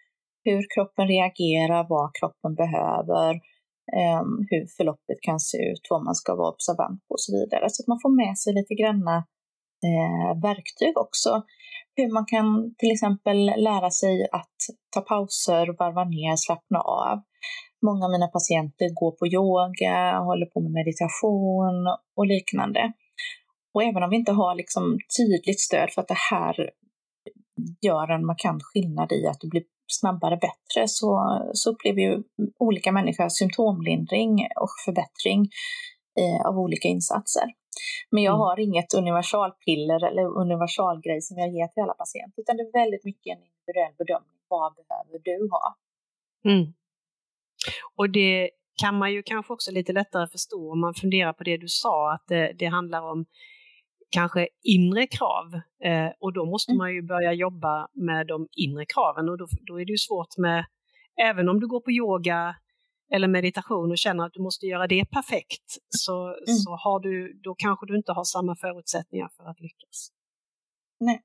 hur 0.45 0.63
kroppen 0.75 1.09
reagerar, 1.09 1.87
vad 1.89 2.15
kroppen 2.19 2.55
behöver, 2.63 3.31
ehm, 3.99 4.33
hur 4.51 4.65
förloppet 4.77 5.21
kan 5.21 5.41
se 5.41 5.59
ut, 5.71 5.85
vad 5.91 6.05
man 6.05 6.15
ska 6.15 6.35
vara 6.35 6.53
observant 6.55 7.01
på 7.07 7.13
och 7.15 7.21
så 7.21 7.31
vidare. 7.39 7.65
Så 7.71 7.83
att 7.83 7.93
man 7.93 8.03
får 8.03 8.13
med 8.23 8.39
sig 8.39 8.51
lite 8.55 8.75
granna 8.75 9.25
eh, 9.87 10.41
verktyg 10.43 10.99
också. 10.99 11.43
Hur 11.97 12.13
man 12.13 12.27
kan 12.27 12.75
till 12.79 12.93
exempel 12.93 13.39
lära 13.47 13.91
sig 13.91 14.29
att 14.33 14.57
ta 14.95 15.01
pauser, 15.01 15.77
varva 15.79 16.05
ner, 16.05 16.37
slappna 16.37 16.81
av. 16.81 17.19
Många 17.87 18.05
av 18.05 18.11
mina 18.11 18.29
patienter 18.29 18.89
går 19.01 19.13
på 19.19 19.27
yoga, 19.27 20.19
håller 20.19 20.47
på 20.47 20.61
med 20.61 20.73
meditation 20.73 21.87
och 22.17 22.27
liknande. 22.27 22.93
Och 23.75 23.83
även 23.83 24.03
om 24.03 24.11
vi 24.11 24.17
inte 24.17 24.33
har 24.33 24.55
liksom 24.55 24.99
tydligt 25.19 25.61
stöd 25.61 25.89
för 25.91 26.03
att 26.03 26.09
det 26.09 26.23
här 26.31 26.71
gör 27.81 28.11
en 28.11 28.27
markant 28.27 28.63
skillnad 28.63 29.13
i 29.13 29.27
att 29.27 29.41
du 29.41 29.49
blir 29.49 29.63
snabbare 29.87 30.37
bättre 30.37 30.89
så, 30.89 31.41
så 31.53 31.71
upplever 31.71 32.01
ju 32.01 32.23
olika 32.59 32.93
människor 32.93 33.29
symptomlindring 33.29 34.33
och 34.61 34.71
förbättring 34.85 35.41
eh, 36.21 36.47
av 36.47 36.59
olika 36.59 36.89
insatser. 36.89 37.45
Men 38.11 38.23
jag 38.23 38.35
mm. 38.35 38.41
har 38.41 38.61
inget 38.61 38.95
universalpiller 38.95 40.01
eller 40.09 40.25
universalgrej 40.45 41.21
som 41.23 41.39
jag 41.39 41.49
ger 41.57 41.69
till 41.69 41.83
alla 41.83 41.95
patienter, 41.95 42.41
utan 42.43 42.57
det 42.57 42.63
är 42.63 42.73
väldigt 42.83 43.05
mycket 43.05 43.31
en 43.37 43.43
individuell 43.49 43.95
bedömning. 43.99 44.39
Vad 44.49 44.75
behöver 44.75 45.19
du 45.29 45.49
ha? 45.51 45.77
Mm. 46.45 46.73
Och 47.97 48.11
det 48.11 48.51
kan 48.83 48.99
man 48.99 49.13
ju 49.13 49.23
kanske 49.23 49.53
också 49.53 49.71
lite 49.73 49.93
lättare 49.93 50.27
förstå 50.27 50.73
om 50.73 50.81
man 50.81 50.95
funderar 50.95 51.33
på 51.33 51.45
det 51.45 51.57
du 51.57 51.69
sa, 51.69 52.13
att 52.15 52.25
det, 52.29 52.53
det 52.59 52.67
handlar 52.67 53.03
om 53.03 53.27
kanske 54.11 54.49
inre 54.63 55.07
krav 55.07 55.55
eh, 55.85 56.11
och 56.21 56.33
då 56.33 56.45
måste 56.45 56.73
mm. 56.73 56.79
man 56.79 56.95
ju 56.95 57.03
börja 57.03 57.33
jobba 57.33 57.89
med 57.93 58.27
de 58.27 58.49
inre 58.53 58.85
kraven 58.87 59.29
och 59.29 59.39
då, 59.39 59.47
då 59.67 59.81
är 59.81 59.85
det 59.85 59.93
ju 59.93 59.99
svårt 59.99 60.39
med, 60.39 60.65
även 61.23 61.49
om 61.49 61.61
du 61.61 61.67
går 61.67 61.81
på 61.81 61.91
yoga 61.91 62.57
eller 63.15 63.29
meditation 63.29 63.91
och 63.91 63.99
känner 63.99 64.27
att 64.27 64.33
du 64.33 64.43
måste 64.43 64.67
göra 64.67 64.87
det 64.87 65.05
perfekt 65.05 65.79
så, 65.89 66.27
mm. 66.27 66.57
så 66.65 66.71
har 66.71 67.01
du, 67.01 67.41
då 67.45 67.55
kanske 67.55 67.87
du 67.87 67.97
inte 67.97 68.13
har 68.13 68.25
samma 68.25 68.57
förutsättningar 68.57 69.29
för 69.37 69.45
att 69.45 69.61
lyckas. 69.61 70.09
Nej, 71.01 71.23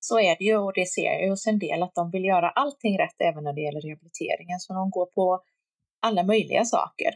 så 0.00 0.20
är 0.20 0.36
det 0.38 0.44
ju 0.44 0.56
och 0.56 0.72
det 0.74 0.86
ser 0.86 1.02
jag 1.02 1.30
hos 1.30 1.46
en 1.46 1.58
del 1.58 1.82
att 1.82 1.94
de 1.94 2.10
vill 2.10 2.24
göra 2.24 2.48
allting 2.50 2.98
rätt 2.98 3.18
även 3.18 3.44
när 3.44 3.52
det 3.52 3.60
gäller 3.60 3.80
rehabiliteringen 3.80 4.60
så 4.60 4.72
de 4.74 4.90
går 4.90 5.06
på 5.06 5.42
alla 6.02 6.22
möjliga 6.22 6.64
saker. 6.64 7.12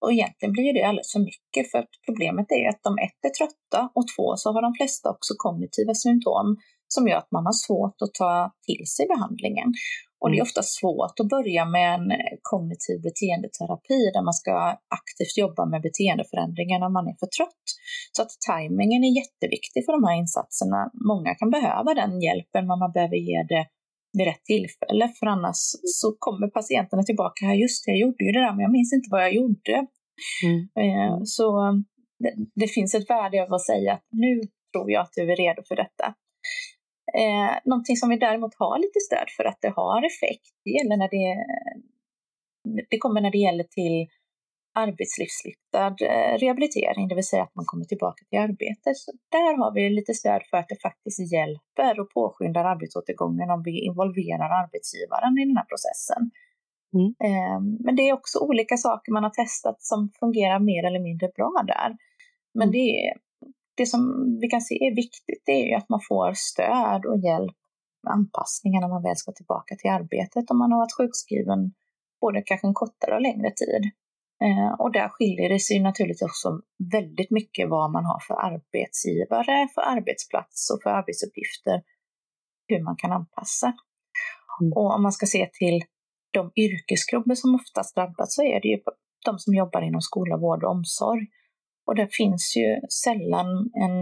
Och 0.00 0.12
egentligen 0.12 0.52
blir 0.52 0.72
det 0.74 0.84
alldeles 0.84 1.12
för 1.12 1.20
mycket 1.20 1.70
för 1.70 1.86
problemet 2.06 2.46
är 2.52 2.68
att 2.68 2.82
de 2.82 2.98
ett 2.98 3.20
är 3.28 3.34
trötta 3.38 3.90
och 3.94 4.06
två 4.16 4.36
så 4.36 4.52
har 4.52 4.62
de 4.62 4.74
flesta 4.74 5.10
också 5.10 5.34
kognitiva 5.36 5.94
symptom 5.94 6.56
som 6.94 7.08
gör 7.08 7.18
att 7.18 7.32
man 7.36 7.46
har 7.46 7.56
svårt 7.66 7.96
att 8.04 8.14
ta 8.14 8.52
till 8.66 8.84
sig 8.86 9.06
behandlingen. 9.14 9.68
Och 10.20 10.28
det 10.30 10.36
är 10.36 10.44
mm. 10.44 10.48
ofta 10.48 10.62
svårt 10.62 11.16
att 11.20 11.32
börja 11.36 11.64
med 11.76 11.88
en 11.98 12.06
kognitiv 12.50 12.96
beteendeterapi 13.08 14.00
där 14.14 14.24
man 14.28 14.36
ska 14.40 14.54
aktivt 15.00 15.34
jobba 15.44 15.62
med 15.72 15.80
beteendeförändringar 15.88 16.78
när 16.84 16.92
man 16.96 17.08
är 17.10 17.16
för 17.22 17.30
trött. 17.36 17.66
Så 18.14 18.20
att 18.22 18.32
tajmingen 18.48 19.04
är 19.08 19.12
jätteviktig 19.22 19.80
för 19.84 19.92
de 19.96 20.02
här 20.08 20.16
insatserna. 20.22 20.80
Många 21.12 21.30
kan 21.40 21.50
behöva 21.58 21.90
den 22.00 22.12
hjälpen, 22.26 22.62
men 22.68 22.78
man 22.84 22.92
behöver 22.96 23.18
ge 23.28 23.38
det 23.52 23.64
vid 24.12 24.26
rätt 24.26 24.44
tillfälle, 24.44 25.04
för 25.18 25.26
annars 25.26 25.60
så 26.00 26.16
kommer 26.18 26.48
patienterna 26.48 27.02
tillbaka 27.02 27.46
här, 27.46 27.54
just 27.54 27.84
det, 27.84 27.90
jag 27.90 27.98
gjorde 27.98 28.24
ju 28.24 28.32
det 28.32 28.40
där, 28.46 28.52
men 28.54 28.60
jag 28.66 28.72
minns 28.72 28.92
inte 28.92 29.08
vad 29.10 29.22
jag 29.22 29.34
gjorde. 29.34 29.76
Mm. 30.44 30.60
Eh, 30.82 31.18
så 31.24 31.46
det, 32.18 32.32
det, 32.54 32.68
finns 32.68 32.94
ett 32.94 33.10
värde 33.10 33.42
av 33.42 33.54
att 33.54 33.66
säga 33.66 33.92
att 33.92 34.06
nu 34.10 34.40
tror 34.72 34.90
jag 34.90 35.02
att 35.02 35.12
du 35.14 35.32
är 35.32 35.36
redo 35.36 35.62
för 35.68 35.76
detta. 35.76 36.14
Eh, 37.14 37.58
någonting 37.64 37.96
som 37.96 38.08
vi 38.08 38.16
däremot 38.16 38.54
har 38.54 38.78
lite 38.78 39.00
stöd 39.00 39.28
för 39.36 39.44
att 39.44 39.58
det 39.60 39.72
har 39.76 40.06
effekt, 40.06 40.54
det 40.64 40.70
gäller 40.70 40.96
när 40.96 41.08
det, 41.08 41.44
det 42.90 42.98
kommer 42.98 43.20
när 43.20 43.30
det 43.30 43.38
gäller 43.38 43.64
till 43.64 44.08
arbetslivsriktad 44.74 45.96
eh, 46.00 46.38
rehabilitering, 46.38 47.08
det 47.08 47.14
vill 47.14 47.26
säga 47.32 47.42
att 47.42 47.54
man 47.54 47.64
kommer 47.64 47.84
tillbaka 47.84 48.24
till 48.28 48.38
arbetet. 48.38 48.96
Så 48.96 49.12
där 49.30 49.56
har 49.60 49.70
vi 49.74 49.90
lite 49.90 50.14
stöd 50.14 50.42
för 50.50 50.56
att 50.56 50.68
det 50.68 50.80
faktiskt 50.82 51.32
hjälper 51.32 52.00
och 52.00 52.10
påskyndar 52.10 52.64
arbetsåtergången 52.64 53.50
om 53.50 53.62
vi 53.62 53.74
involverar 53.88 54.50
arbetsgivaren 54.62 55.38
i 55.38 55.44
den 55.44 55.56
här 55.56 55.68
processen. 55.72 56.22
Mm. 56.96 57.10
Eh, 57.26 57.60
men 57.84 57.96
det 57.96 58.02
är 58.08 58.12
också 58.12 58.38
olika 58.38 58.76
saker 58.76 59.12
man 59.12 59.22
har 59.22 59.30
testat 59.30 59.82
som 59.82 60.10
fungerar 60.20 60.58
mer 60.58 60.86
eller 60.86 61.00
mindre 61.00 61.28
bra 61.36 61.52
där. 61.66 61.90
Men 62.54 62.68
mm. 62.68 62.72
det 62.72 62.86
är 63.06 63.27
det 63.78 63.86
som 63.86 64.02
vi 64.40 64.46
kan 64.48 64.60
se 64.60 64.74
är 64.74 64.94
viktigt 64.94 65.42
det 65.46 65.52
är 65.52 65.66
ju 65.70 65.74
att 65.74 65.88
man 65.88 66.00
får 66.08 66.32
stöd 66.34 67.02
och 67.10 67.18
hjälp 67.18 67.56
med 68.02 68.12
anpassningar 68.12 68.80
när 68.80 68.88
man 68.88 69.02
väl 69.02 69.16
ska 69.16 69.32
tillbaka 69.32 69.76
till 69.76 69.90
arbetet 69.90 70.50
om 70.50 70.58
man 70.58 70.72
har 70.72 70.78
varit 70.78 70.98
sjukskriven 70.98 71.60
både 72.20 72.42
kanske 72.42 72.66
en 72.66 72.74
kortare 72.82 73.14
och 73.14 73.20
längre 73.28 73.50
tid. 73.62 73.84
Eh, 74.44 74.72
och 74.80 74.92
där 74.92 75.08
skiljer 75.08 75.48
det 75.48 75.60
sig 75.60 75.80
naturligtvis 75.80 76.30
också 76.30 76.48
väldigt 76.92 77.30
mycket 77.30 77.68
vad 77.68 77.90
man 77.90 78.04
har 78.04 78.20
för 78.26 78.34
arbetsgivare, 78.34 79.68
för 79.74 79.82
arbetsplats 79.82 80.70
och 80.70 80.82
för 80.82 80.90
arbetsuppgifter, 80.90 81.82
hur 82.68 82.82
man 82.82 82.96
kan 82.96 83.12
anpassa. 83.12 83.66
Mm. 84.60 84.72
Och 84.72 84.94
om 84.94 85.02
man 85.02 85.12
ska 85.12 85.26
se 85.26 85.50
till 85.52 85.82
de 86.30 86.52
yrkesgrupper 86.56 87.34
som 87.34 87.54
oftast 87.54 87.94
drabbas 87.94 88.34
så 88.34 88.42
är 88.42 88.60
det 88.60 88.68
ju 88.68 88.78
de 89.24 89.38
som 89.38 89.54
jobbar 89.54 89.82
inom 89.82 90.00
skola, 90.00 90.36
vård 90.36 90.64
och 90.64 90.70
omsorg. 90.70 91.26
Och 91.88 91.94
det 91.94 92.08
finns 92.20 92.56
ju 92.56 92.80
sällan 93.04 93.46
en 93.84 93.94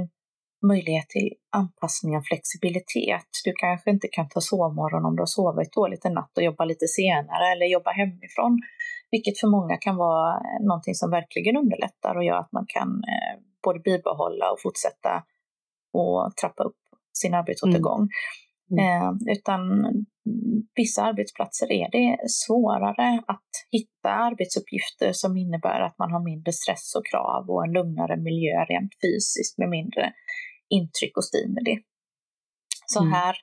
möjlighet 0.70 1.08
till 1.08 1.30
anpassning 1.56 2.16
och 2.16 2.26
flexibilitet. 2.26 3.30
Du 3.44 3.52
kanske 3.56 3.90
inte 3.90 4.08
kan 4.08 4.28
ta 4.28 4.40
sovmorgon 4.40 5.04
om 5.04 5.16
du 5.16 5.20
har 5.20 5.26
sovit 5.26 5.72
dåligt 5.72 6.04
en 6.04 6.14
natt 6.14 6.32
och 6.36 6.42
jobba 6.42 6.64
lite 6.64 6.86
senare 6.86 7.52
eller 7.52 7.66
jobba 7.66 7.90
hemifrån 7.90 8.60
vilket 9.10 9.40
för 9.40 9.48
många 9.48 9.76
kan 9.76 9.96
vara 9.96 10.40
någonting 10.60 10.94
som 10.94 11.10
verkligen 11.10 11.56
underlättar 11.56 12.14
och 12.16 12.24
gör 12.24 12.38
att 12.38 12.52
man 12.52 12.66
kan 12.68 12.88
eh, 12.88 13.34
både 13.64 13.80
bibehålla 13.80 14.52
och 14.52 14.60
fortsätta 14.62 15.22
och 15.92 16.36
trappa 16.40 16.62
upp 16.64 16.80
sin 17.12 17.34
arbetsåtergång. 17.34 18.00
Mm. 18.00 18.08
Mm. 18.70 18.84
Eh, 18.84 19.32
utan 19.32 19.60
vissa 20.74 21.02
arbetsplatser 21.02 21.72
är 21.72 21.90
det 21.90 22.30
svårare 22.30 23.22
att 23.26 23.50
hitta 23.70 24.10
arbetsuppgifter 24.10 25.12
som 25.12 25.36
innebär 25.36 25.80
att 25.80 25.98
man 25.98 26.12
har 26.12 26.24
mindre 26.24 26.52
stress 26.52 26.94
och 26.94 27.06
krav 27.06 27.50
och 27.50 27.64
en 27.64 27.72
lugnare 27.72 28.16
miljö 28.16 28.64
rent 28.64 28.92
fysiskt 29.02 29.58
med 29.58 29.68
mindre 29.68 30.12
intryck 30.68 31.16
och 31.16 31.24
stimuli. 31.24 31.82
Så 32.86 33.00
mm. 33.00 33.12
här 33.12 33.36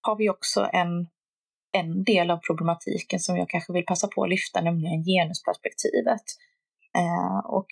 har 0.00 0.16
vi 0.16 0.30
också 0.30 0.68
en, 0.72 1.06
en 1.72 2.04
del 2.04 2.30
av 2.30 2.38
problematiken 2.38 3.20
som 3.20 3.36
jag 3.36 3.48
kanske 3.48 3.72
vill 3.72 3.86
passa 3.86 4.08
på 4.08 4.22
att 4.22 4.30
lyfta, 4.30 4.60
nämligen 4.60 5.04
genusperspektivet. 5.04 6.26
Eh, 6.96 7.38
och 7.46 7.68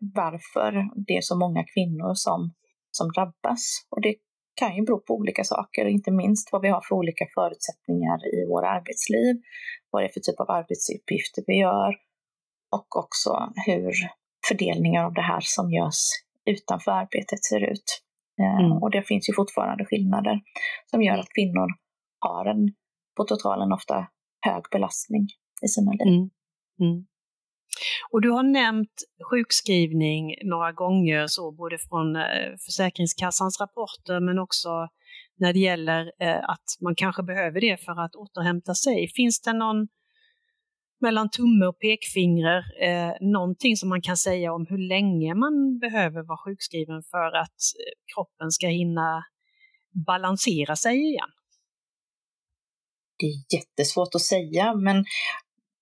varför 0.00 0.90
det 1.06 1.16
är 1.16 1.20
så 1.20 1.36
många 1.38 1.64
kvinnor 1.74 2.14
som, 2.14 2.54
som 2.90 3.12
drabbas. 3.12 3.86
Och 3.90 4.00
det 4.00 4.14
kan 4.60 4.76
ju 4.76 4.82
bero 4.84 4.98
på 5.00 5.14
olika 5.14 5.44
saker, 5.44 5.84
inte 5.84 6.10
minst 6.10 6.52
vad 6.52 6.62
vi 6.62 6.68
har 6.68 6.82
för 6.88 6.94
olika 6.94 7.26
förutsättningar 7.34 8.18
i 8.34 8.38
våra 8.52 8.68
arbetsliv, 8.70 9.34
vad 9.90 10.02
det 10.02 10.06
är 10.06 10.12
för 10.12 10.20
typ 10.20 10.40
av 10.40 10.50
arbetsuppgifter 10.50 11.42
vi 11.46 11.56
gör 11.66 11.92
och 12.76 12.96
också 13.02 13.52
hur 13.66 13.92
fördelningar 14.48 15.04
av 15.04 15.14
det 15.14 15.26
här 15.32 15.40
som 15.40 15.70
görs 15.70 16.02
utanför 16.44 16.90
arbetet 16.90 17.44
ser 17.44 17.62
ut. 17.72 17.88
Eh, 18.40 18.64
mm. 18.64 18.72
Och 18.82 18.90
det 18.90 19.02
finns 19.02 19.28
ju 19.28 19.32
fortfarande 19.34 19.84
skillnader 19.84 20.40
som 20.90 21.02
gör 21.02 21.18
att 21.18 21.34
kvinnor 21.34 21.68
har 22.18 22.44
en 22.46 22.74
på 23.16 23.24
totalen 23.24 23.72
ofta 23.72 24.06
hög 24.46 24.62
belastning 24.70 25.26
i 25.62 25.68
sina 25.68 25.92
liv. 25.92 26.08
Mm. 26.08 26.30
Mm. 26.80 27.06
Och 28.10 28.20
du 28.22 28.30
har 28.30 28.42
nämnt 28.42 28.94
sjukskrivning 29.30 30.34
några 30.44 30.72
gånger, 30.72 31.26
så 31.26 31.52
både 31.52 31.78
från 31.78 32.16
eh, 32.16 32.50
Försäkringskassans 32.66 33.60
rapporter 33.60 34.20
men 34.20 34.38
också 34.38 34.88
när 35.38 35.52
det 35.52 35.58
gäller 35.58 36.12
eh, 36.20 36.50
att 36.50 36.64
man 36.80 36.94
kanske 36.94 37.22
behöver 37.22 37.60
det 37.60 37.84
för 37.84 38.04
att 38.04 38.14
återhämta 38.14 38.74
sig. 38.74 39.08
Finns 39.08 39.40
det 39.40 39.52
någon 39.52 39.88
mellan 41.00 41.30
tumme 41.30 41.66
och 41.66 41.78
pekfingrar, 41.78 42.62
eh, 42.82 43.12
någonting 43.20 43.76
som 43.76 43.88
man 43.88 44.02
kan 44.02 44.16
säga 44.16 44.52
om 44.52 44.66
hur 44.68 44.88
länge 44.88 45.34
man 45.34 45.78
behöver 45.78 46.22
vara 46.22 46.38
sjukskriven 46.38 47.02
för 47.02 47.36
att 47.36 47.60
eh, 47.80 48.14
kroppen 48.14 48.50
ska 48.50 48.66
hinna 48.66 49.24
balansera 50.06 50.76
sig 50.76 50.96
igen? 50.96 51.30
Det 53.18 53.26
är 53.26 53.58
jättesvårt 53.58 54.14
att 54.14 54.20
säga, 54.20 54.74
men 54.74 55.04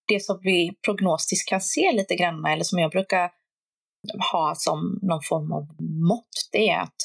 det 0.09 0.21
som 0.23 0.41
vi 0.43 0.73
prognostiskt 0.85 1.49
kan 1.49 1.61
se 1.61 1.93
lite 1.93 2.15
grann, 2.17 2.45
eller 2.45 2.65
som 2.65 2.79
jag 2.79 2.91
brukar 2.91 3.31
ha 4.33 4.55
som 4.57 4.99
någon 5.03 5.23
form 5.23 5.53
av 5.53 5.65
mått, 6.11 6.35
det 6.53 6.69
är 6.69 6.81
att 6.81 7.01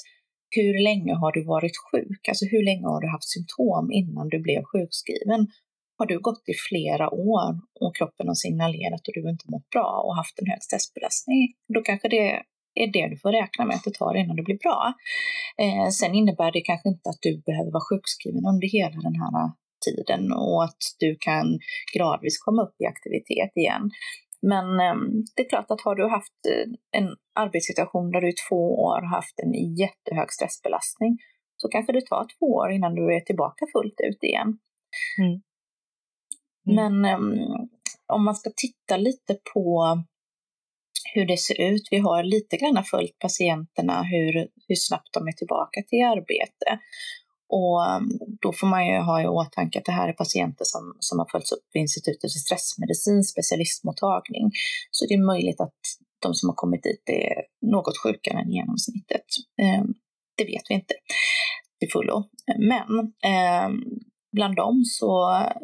hur 0.55 0.83
länge 0.83 1.13
har 1.13 1.31
du 1.31 1.43
varit 1.43 1.77
sjuk? 1.91 2.27
Alltså 2.27 2.45
hur 2.45 2.63
länge 2.65 2.87
har 2.87 3.01
du 3.01 3.07
haft 3.07 3.29
symptom 3.35 3.91
innan 3.91 4.29
du 4.29 4.39
blev 4.39 4.63
sjukskriven? 4.63 5.47
Har 5.97 6.05
du 6.05 6.19
gått 6.19 6.49
i 6.49 6.53
flera 6.69 7.09
år 7.09 7.51
och 7.79 7.95
kroppen 7.95 8.27
har 8.27 8.35
signalerat 8.35 9.07
och 9.07 9.13
du 9.13 9.29
inte 9.29 9.51
mått 9.51 9.69
bra 9.69 10.03
och 10.05 10.15
haft 10.15 10.39
en 10.39 10.47
hög 10.51 10.63
stressbelastning, 10.63 11.53
då 11.73 11.81
kanske 11.81 12.07
det 12.09 12.43
är 12.83 12.87
det 12.87 13.07
du 13.07 13.17
får 13.17 13.31
räkna 13.31 13.65
med 13.65 13.75
att 13.75 13.83
det 13.83 13.93
tar 13.93 14.15
innan 14.15 14.35
du 14.35 14.43
blir 14.43 14.57
bra. 14.57 14.93
Eh, 15.57 15.89
sen 15.89 16.15
innebär 16.15 16.51
det 16.51 16.61
kanske 16.61 16.89
inte 16.89 17.09
att 17.09 17.21
du 17.21 17.41
behöver 17.41 17.71
vara 17.71 17.87
sjukskriven 17.89 18.45
under 18.45 18.67
hela 18.67 18.97
den 19.07 19.15
här 19.21 19.51
tiden 19.85 20.33
och 20.33 20.63
att 20.63 20.83
du 20.99 21.17
kan 21.19 21.59
gradvis 21.95 22.37
komma 22.45 22.61
upp 22.63 22.75
i 22.79 22.85
aktivitet 22.85 23.51
igen. 23.55 23.91
Men 24.41 24.79
ehm, 24.79 25.23
det 25.35 25.41
är 25.43 25.49
klart 25.49 25.71
att 25.71 25.81
har 25.81 25.95
du 25.95 26.09
haft 26.09 26.39
eh, 26.51 26.99
en 26.99 27.15
arbetssituation 27.35 28.11
där 28.11 28.21
du 28.21 28.29
i 28.29 28.35
två 28.49 28.61
år 28.87 29.01
haft 29.15 29.39
en 29.43 29.75
jättehög 29.75 30.31
stressbelastning 30.31 31.17
så 31.57 31.67
kanske 31.67 31.93
det 31.93 32.05
tar 32.05 32.25
två 32.39 32.45
år 32.45 32.71
innan 32.71 32.95
du 32.95 33.15
är 33.15 33.19
tillbaka 33.19 33.65
fullt 33.73 33.99
ut 34.03 34.23
igen. 34.23 34.57
Mm. 35.21 35.41
Mm. 36.67 37.01
Men 37.01 37.15
um, 37.15 37.69
om 38.13 38.25
man 38.25 38.35
ska 38.35 38.49
titta 38.55 38.97
lite 38.97 39.37
på 39.53 39.97
hur 41.13 41.25
det 41.25 41.37
ser 41.37 41.61
ut. 41.61 41.87
Vi 41.91 41.97
har 41.97 42.23
lite 42.23 42.57
grann 42.57 42.83
följt 42.83 43.19
patienterna 43.19 44.03
hur, 44.03 44.33
hur 44.67 44.75
snabbt 44.75 45.13
de 45.13 45.27
är 45.27 45.31
tillbaka 45.31 45.81
till 45.87 46.03
arbete. 46.03 46.79
Och 47.57 47.77
um, 47.95 48.05
då 48.41 48.53
får 48.53 48.67
man 48.67 48.87
ju 48.87 48.97
ha 49.09 49.21
i 49.21 49.27
åtanke 49.27 49.79
att 49.79 49.85
det 49.85 49.91
här 49.91 50.09
är 50.09 50.13
patienter 50.13 50.65
som, 50.65 50.83
som 50.99 51.19
har 51.19 51.27
följts 51.31 51.51
upp 51.51 51.67
vid 51.73 51.81
Institutet 51.81 52.31
för 52.33 52.43
stressmedicin 52.45 53.23
specialistmottagning. 53.23 54.51
Så 54.91 55.05
det 55.05 55.13
är 55.13 55.25
möjligt 55.33 55.61
att 55.61 55.79
de 56.21 56.33
som 56.33 56.49
har 56.49 56.55
kommit 56.55 56.83
dit 56.83 57.03
är 57.09 57.35
något 57.75 57.97
sjukare 58.03 58.37
än 58.39 58.51
genomsnittet. 58.51 59.27
Ehm, 59.61 59.87
det 60.37 60.45
vet 60.45 60.65
vi 60.69 60.73
inte 60.73 60.93
till 61.79 61.91
fullo. 61.91 62.17
Men 62.57 62.91
ehm, 63.31 63.75
bland 64.35 64.55
dem 64.55 64.83
så, 64.85 65.11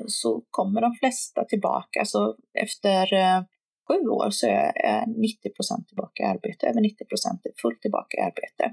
så 0.07 0.43
kommer 0.49 0.81
de 0.81 0.91
flesta 0.99 1.43
tillbaka. 1.43 2.05
Så 2.05 2.35
efter 2.63 3.13
eh, 3.13 3.41
sju 3.87 3.99
år 4.19 4.29
så 4.29 4.47
är 4.47 5.21
90 5.21 5.49
procent 5.57 5.87
tillbaka 5.87 6.23
i 6.23 6.25
arbete, 6.25 6.67
över 6.67 6.81
90 6.81 7.05
procent 7.05 7.45
är 7.45 7.51
fullt 7.61 7.81
tillbaka 7.81 8.17
i 8.17 8.21
arbete. 8.21 8.63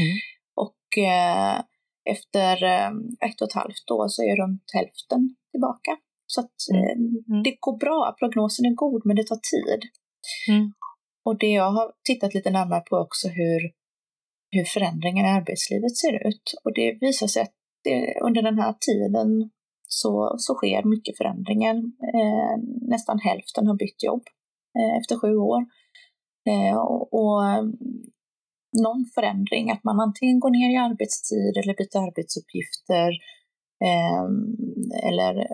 Mm. 0.00 0.14
Och 0.64 1.04
eh, 1.04 1.60
efter 2.04 2.64
eh, 2.64 2.90
ett 3.28 3.40
och 3.40 3.48
ett 3.48 3.54
halvt 3.62 3.90
år 3.90 4.08
så 4.08 4.22
är 4.22 4.36
runt 4.36 4.64
hälften 4.74 5.36
tillbaka. 5.50 5.96
Så 6.26 6.40
att 6.40 6.56
mm. 6.72 6.84
Eh, 6.84 6.92
mm. 7.30 7.42
det 7.42 7.56
går 7.60 7.76
bra, 7.78 8.16
prognosen 8.18 8.66
är 8.66 8.74
god 8.74 9.02
men 9.06 9.16
det 9.16 9.26
tar 9.26 9.40
tid. 9.54 9.82
Mm. 10.50 10.72
Och 11.24 11.38
det 11.38 11.52
jag 11.52 11.70
har 11.70 11.92
tittat 12.04 12.34
lite 12.34 12.50
närmare 12.50 12.82
på 12.90 12.96
också 12.96 13.28
hur, 13.28 13.60
hur 14.50 14.64
förändringen 14.64 15.26
i 15.26 15.28
arbetslivet 15.28 15.96
ser 15.96 16.28
ut. 16.28 16.54
Och 16.64 16.74
det 16.74 16.98
visar 17.00 17.26
sig 17.26 17.42
att 17.42 17.54
det, 17.84 18.20
under 18.20 18.42
den 18.42 18.58
här 18.58 18.74
tiden 18.80 19.50
så, 19.86 20.34
så 20.38 20.54
sker 20.54 20.82
mycket 20.84 21.16
förändringar. 21.16 21.74
Eh, 22.14 22.54
nästan 22.82 23.18
hälften 23.18 23.66
har 23.66 23.74
bytt 23.74 24.02
jobb 24.02 24.22
eh, 24.78 24.96
efter 24.98 25.16
sju 25.16 25.36
år. 25.36 25.60
Eh, 26.50 26.76
och, 26.76 27.14
och, 27.14 27.42
någon 28.72 29.04
förändring, 29.14 29.70
att 29.70 29.84
man 29.84 30.00
antingen 30.00 30.40
går 30.40 30.50
ner 30.50 30.70
i 30.74 30.76
arbetstid 30.76 31.56
eller 31.56 31.74
byter 31.74 31.98
arbetsuppgifter 32.06 33.10
eh, 33.84 34.24
eller 35.08 35.46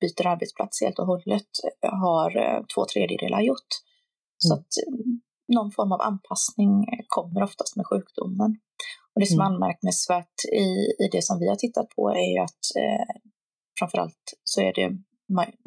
byter 0.00 0.26
arbetsplats 0.26 0.80
helt 0.82 0.98
och 0.98 1.06
hållet 1.06 1.50
har 1.82 2.36
eh, 2.36 2.60
två 2.74 2.84
tredjedelar 2.92 3.40
gjort. 3.40 3.70
Mm. 3.80 4.48
Så 4.48 4.54
att 4.54 4.72
mm, 4.88 5.20
någon 5.56 5.70
form 5.72 5.92
av 5.92 6.00
anpassning 6.00 6.72
kommer 7.08 7.42
oftast 7.42 7.76
med 7.76 7.86
sjukdomen. 7.86 8.50
Och 9.14 9.20
det 9.20 9.26
som 9.26 9.40
är 9.40 9.46
mm. 9.46 9.54
anmärkningsvärt 9.54 10.38
i, 10.52 10.68
i 11.04 11.08
det 11.12 11.22
som 11.24 11.38
vi 11.38 11.48
har 11.48 11.56
tittat 11.56 11.88
på 11.96 12.10
är 12.10 12.28
ju 12.34 12.38
att 12.38 12.62
eh, 12.82 13.14
framförallt 13.78 14.24
så 14.44 14.60
är 14.60 14.72
det 14.72 14.88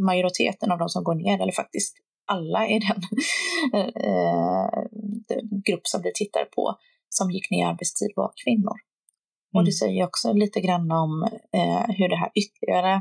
majoriteten 0.04 0.72
av 0.72 0.80
de 0.80 0.90
som 0.90 1.04
går 1.04 1.16
ner, 1.16 1.42
eller 1.42 1.52
faktiskt 1.52 1.96
alla 2.26 2.68
i 2.68 2.80
den 2.80 3.02
eh, 3.84 4.70
grupp 5.66 5.88
som 5.88 6.02
vi 6.02 6.12
tittar 6.14 6.46
på 6.46 6.76
som 7.10 7.32
gick 7.32 7.52
ner 7.52 7.60
i 7.60 7.70
arbetstid 7.70 8.12
var 8.16 8.32
kvinnor. 8.44 8.78
Mm. 8.78 9.56
Och 9.56 9.64
det 9.64 9.76
mm. 9.76 9.82
säger 9.82 10.04
också 10.04 10.34
lite 10.34 10.60
grann 10.62 10.92
om 10.92 11.24
eh, 11.58 11.86
hur 11.98 12.10
det 12.10 12.16
här 12.16 12.32
ytterligare 12.36 12.94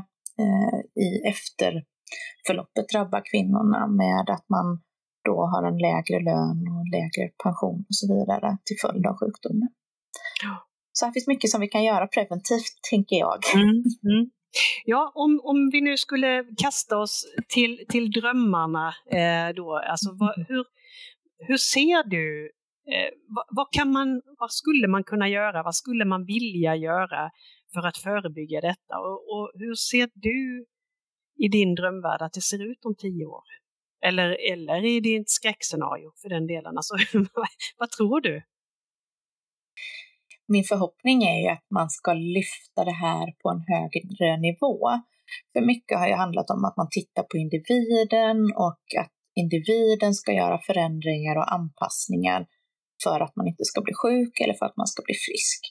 eh, 0.43 1.03
i 1.05 1.07
efterförloppet 1.31 2.89
drabbar 2.93 3.21
kvinnorna 3.31 3.87
med 3.87 4.29
att 4.29 4.49
man 4.49 4.81
då 5.25 5.45
har 5.45 5.63
en 5.63 5.77
lägre 5.77 6.19
lön 6.29 6.59
och 6.75 6.85
lägre 6.95 7.29
pension 7.43 7.79
och 7.89 7.95
så 7.95 8.05
vidare 8.13 8.57
till 8.65 8.77
följd 8.81 9.05
av 9.07 9.15
sjukdomen. 9.19 9.69
Så 10.91 11.05
här 11.05 11.13
finns 11.13 11.27
mycket 11.27 11.49
som 11.49 11.61
vi 11.61 11.67
kan 11.67 11.83
göra 11.83 12.07
preventivt, 12.07 12.75
tänker 12.89 13.15
jag. 13.15 13.39
Mm, 13.55 13.69
mm. 14.09 14.29
Ja, 14.85 15.11
om, 15.15 15.41
om 15.43 15.69
vi 15.71 15.81
nu 15.81 15.97
skulle 15.97 16.45
kasta 16.57 16.97
oss 16.97 17.25
till, 17.47 17.85
till 17.89 18.11
drömmarna 18.11 18.95
eh, 19.11 19.55
då, 19.55 19.77
alltså 19.77 20.09
vad, 20.13 20.37
mm. 20.37 20.45
hur, 20.49 20.65
hur 21.37 21.57
ser 21.57 22.03
du, 22.09 22.51
eh, 22.93 23.09
vad, 23.27 23.45
vad, 23.49 23.67
kan 23.71 23.91
man, 23.91 24.21
vad 24.39 24.51
skulle 24.51 24.87
man 24.87 25.03
kunna 25.03 25.29
göra, 25.29 25.63
vad 25.63 25.75
skulle 25.75 26.05
man 26.05 26.25
vilja 26.25 26.75
göra 26.75 27.31
för 27.73 27.87
att 27.87 27.97
förebygga 27.97 28.61
detta? 28.61 28.99
Och, 28.99 29.31
och 29.33 29.51
hur 29.53 29.75
ser 29.75 30.09
du 30.13 30.65
i 31.37 31.47
din 31.47 31.75
drömvärld 31.75 32.21
att 32.21 32.33
det 32.33 32.41
ser 32.41 32.71
ut 32.71 32.85
om 32.85 32.95
tio 32.95 33.25
år? 33.25 33.43
Eller, 34.05 34.51
eller 34.51 34.85
i 34.85 34.99
ditt 34.99 35.29
skräckscenario 35.29 36.11
för 36.21 36.29
den 36.29 36.47
delen. 36.47 36.77
Alltså, 36.77 36.95
vad 37.77 37.91
tror 37.91 38.21
du? 38.21 38.43
Min 40.47 40.63
förhoppning 40.63 41.23
är 41.23 41.41
ju 41.41 41.47
att 41.47 41.65
man 41.73 41.89
ska 41.89 42.13
lyfta 42.13 42.83
det 42.85 42.97
här 43.05 43.25
på 43.41 43.49
en 43.49 43.63
högre 43.67 44.37
nivå. 44.37 44.89
För 45.53 45.61
mycket 45.65 45.99
har 45.99 46.07
ju 46.07 46.13
handlat 46.13 46.49
om 46.49 46.65
att 46.65 46.77
man 46.77 46.87
tittar 46.91 47.23
på 47.23 47.37
individen 47.37 48.37
och 48.55 48.83
att 49.01 49.13
individen 49.35 50.13
ska 50.13 50.31
göra 50.31 50.59
förändringar 50.67 51.35
och 51.35 51.53
anpassningar 51.53 52.45
för 53.03 53.19
att 53.25 53.35
man 53.35 53.47
inte 53.47 53.65
ska 53.65 53.81
bli 53.81 53.93
sjuk 54.03 54.35
eller 54.43 54.53
för 54.53 54.65
att 54.65 54.77
man 54.77 54.87
ska 54.87 54.99
bli 55.07 55.15
frisk. 55.27 55.61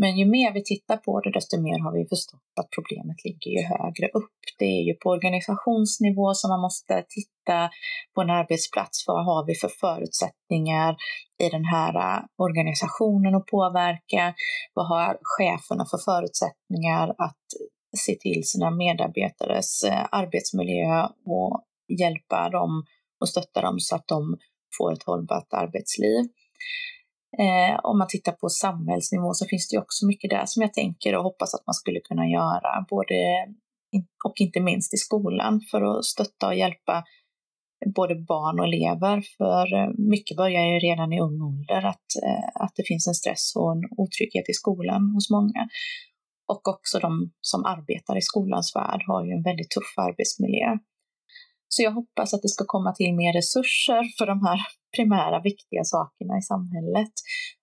Men 0.00 0.18
ju 0.18 0.24
mer 0.36 0.52
vi 0.52 0.62
tittar 0.64 0.96
på 0.96 1.20
det, 1.20 1.32
desto 1.32 1.54
mer 1.66 1.78
har 1.84 1.92
vi 1.98 2.08
förstått 2.14 2.52
att 2.60 2.70
problemet 2.76 3.18
ligger 3.26 3.50
ju 3.56 3.62
högre 3.74 4.06
upp. 4.20 4.38
Det 4.58 4.70
är 4.78 4.82
ju 4.88 4.94
på 4.94 5.08
organisationsnivå 5.10 6.34
som 6.34 6.48
man 6.50 6.60
måste 6.60 6.94
titta 7.16 7.58
på 8.14 8.20
en 8.20 8.30
arbetsplats. 8.30 9.04
Vad 9.06 9.24
har 9.30 9.46
vi 9.46 9.54
för 9.54 9.72
förutsättningar 9.80 10.96
i 11.44 11.48
den 11.56 11.64
här 11.64 11.94
äh, 12.06 12.22
organisationen 12.46 13.34
att 13.34 13.46
påverka? 13.46 14.34
Vad 14.74 14.86
har 14.88 15.18
cheferna 15.36 15.84
för 15.90 16.00
förutsättningar 16.10 17.06
att 17.26 17.46
se 17.96 18.14
till 18.14 18.42
sina 18.44 18.70
medarbetares 18.70 19.84
äh, 19.84 20.04
arbetsmiljö 20.10 21.06
och 21.34 21.52
hjälpa 22.00 22.48
dem 22.48 22.84
och 23.20 23.28
stötta 23.28 23.60
dem 23.60 23.80
så 23.80 23.96
att 23.96 24.08
de 24.08 24.36
får 24.78 24.92
ett 24.92 25.02
hållbart 25.02 25.52
arbetsliv. 25.52 26.28
Eh, 27.38 27.80
om 27.82 27.98
man 27.98 28.08
tittar 28.08 28.32
på 28.32 28.48
samhällsnivå 28.48 29.34
så 29.34 29.46
finns 29.46 29.68
det 29.68 29.78
också 29.78 30.06
mycket 30.06 30.30
där 30.30 30.42
som 30.46 30.62
jag 30.62 30.72
tänker 30.72 31.16
och 31.16 31.24
hoppas 31.24 31.54
att 31.54 31.66
man 31.66 31.74
skulle 31.74 32.00
kunna 32.00 32.26
göra, 32.26 32.86
både 32.90 33.46
och 34.24 34.34
inte 34.36 34.60
minst 34.60 34.94
i 34.94 34.96
skolan 34.96 35.60
för 35.70 35.82
att 35.82 36.04
stötta 36.04 36.46
och 36.46 36.54
hjälpa 36.54 37.04
både 37.94 38.14
barn 38.14 38.60
och 38.60 38.66
elever. 38.66 39.22
För 39.36 39.74
eh, 39.74 39.88
mycket 39.98 40.36
börjar 40.36 40.66
ju 40.66 40.78
redan 40.78 41.12
i 41.12 41.20
ung 41.20 41.42
ålder 41.42 41.82
att, 41.86 42.08
eh, 42.24 42.62
att 42.62 42.72
det 42.76 42.84
finns 42.86 43.06
en 43.08 43.14
stress 43.14 43.52
och 43.56 43.72
en 43.72 43.82
otrygghet 43.96 44.48
i 44.48 44.52
skolan 44.52 45.10
hos 45.14 45.30
många. 45.30 45.68
Och 46.48 46.68
också 46.68 46.98
de 46.98 47.32
som 47.40 47.64
arbetar 47.64 48.18
i 48.18 48.22
skolans 48.22 48.76
värld 48.76 49.02
har 49.06 49.24
ju 49.24 49.32
en 49.32 49.42
väldigt 49.42 49.70
tuff 49.70 49.94
arbetsmiljö. 49.96 50.78
Så 51.76 51.82
jag 51.82 51.92
hoppas 52.00 52.34
att 52.34 52.42
det 52.42 52.48
ska 52.56 52.64
komma 52.66 52.92
till 52.92 53.14
mer 53.14 53.32
resurser 53.32 54.02
för 54.18 54.26
de 54.26 54.38
här 54.46 54.58
primära 54.96 55.38
viktiga 55.50 55.84
sakerna 55.84 56.34
i 56.38 56.42
samhället. 56.52 57.14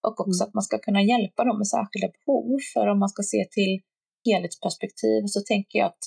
Och 0.07 0.15
också 0.23 0.41
mm. 0.41 0.47
att 0.47 0.53
man 0.57 0.63
ska 0.67 0.77
kunna 0.85 1.01
hjälpa 1.11 1.43
dem 1.43 1.57
med 1.57 1.67
särskilda 1.75 2.09
behov. 2.17 2.59
För 2.73 2.85
om 2.91 2.99
man 2.99 3.09
ska 3.13 3.23
se 3.23 3.41
till 3.55 3.73
helhetsperspektiv 4.29 5.21
så 5.33 5.39
tänker 5.51 5.79
jag 5.79 5.87
att 5.87 6.03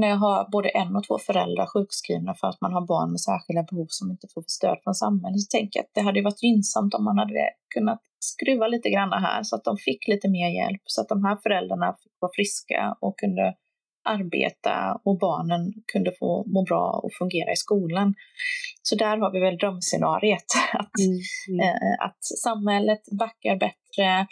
när 0.00 0.08
jag 0.08 0.20
har 0.26 0.48
både 0.56 0.68
en 0.68 0.96
och 0.96 1.04
två 1.06 1.18
föräldrar 1.28 1.66
sjukskrivna 1.66 2.34
för 2.34 2.46
att 2.48 2.60
man 2.60 2.72
har 2.76 2.84
barn 2.92 3.10
med 3.10 3.20
särskilda 3.20 3.62
behov 3.70 3.86
som 3.88 4.10
inte 4.10 4.26
får 4.34 4.44
stöd 4.46 4.78
från 4.84 4.94
samhället, 4.94 5.40
så 5.40 5.48
tänker 5.56 5.74
jag 5.78 5.84
att 5.84 5.94
det 5.94 6.00
hade 6.08 6.22
varit 6.22 6.42
gynnsamt 6.42 6.94
om 6.94 7.04
man 7.04 7.18
hade 7.18 7.42
kunnat 7.74 8.02
skruva 8.30 8.66
lite 8.68 8.88
grann 8.90 9.12
här 9.12 9.42
så 9.42 9.56
att 9.56 9.64
de 9.64 9.76
fick 9.76 10.08
lite 10.08 10.28
mer 10.36 10.48
hjälp, 10.58 10.82
så 10.84 11.00
att 11.00 11.08
de 11.08 11.24
här 11.24 11.36
föräldrarna 11.36 11.96
fick 12.02 12.16
vara 12.20 12.32
friska 12.36 12.96
och 13.00 13.18
kunde 13.18 13.54
arbeta 14.04 15.00
och 15.04 15.18
barnen 15.18 15.72
kunde 15.92 16.12
få 16.18 16.44
må 16.46 16.64
bra 16.64 17.00
och 17.02 17.12
fungera 17.18 17.52
i 17.52 17.56
skolan. 17.56 18.14
Så 18.82 18.94
där 18.96 19.16
har 19.16 19.32
vi 19.32 19.40
väl 19.40 19.56
drömscenariet, 19.56 20.44
att, 20.72 20.98
mm, 21.00 21.18
mm. 21.48 21.60
Eh, 21.60 22.06
att 22.06 22.24
samhället 22.42 23.02
backar 23.18 23.56
bättre, 23.56 24.26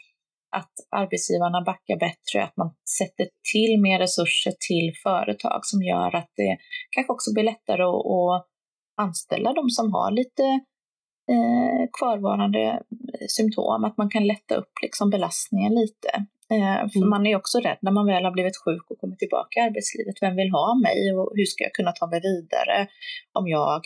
att 0.56 0.72
arbetsgivarna 0.90 1.62
backar 1.62 1.98
bättre, 1.98 2.44
att 2.44 2.56
man 2.56 2.74
sätter 2.98 3.26
till 3.52 3.80
mer 3.80 3.98
resurser 3.98 4.52
till 4.68 4.92
företag 5.02 5.60
som 5.62 5.82
gör 5.82 6.16
att 6.16 6.32
det 6.36 6.56
kanske 6.90 7.12
också 7.12 7.32
blir 7.34 7.44
lättare 7.44 7.82
att, 7.82 8.06
att 8.06 8.46
anställa 8.96 9.52
de 9.52 9.70
som 9.70 9.92
har 9.92 10.10
lite 10.10 10.42
eh, 11.32 11.88
kvarvarande 11.98 12.82
symptom, 13.28 13.84
att 13.84 13.96
man 13.96 14.10
kan 14.10 14.26
lätta 14.26 14.54
upp 14.54 14.72
liksom 14.82 15.10
belastningen 15.10 15.74
lite. 15.74 16.26
Eh, 16.54 16.88
för 16.92 16.98
mm. 16.98 17.10
man 17.10 17.26
är 17.26 17.36
också 17.36 17.58
rädd 17.58 17.78
när 17.82 17.92
man 17.92 18.06
väl 18.06 18.24
har 18.24 18.32
blivit 18.32 18.56
sjuk 18.64 18.90
och 18.90 18.98
kommer 18.98 19.16
tillbaka 19.16 19.60
i 19.60 19.62
arbetslivet. 19.62 20.14
Vem 20.20 20.36
vill 20.36 20.50
ha 20.50 20.74
mig 20.74 21.12
och 21.12 21.32
hur 21.36 21.44
ska 21.44 21.64
jag 21.64 21.74
kunna 21.74 21.92
ta 21.92 22.06
mig 22.06 22.20
vidare 22.20 22.88
om 23.32 23.48
jag 23.48 23.80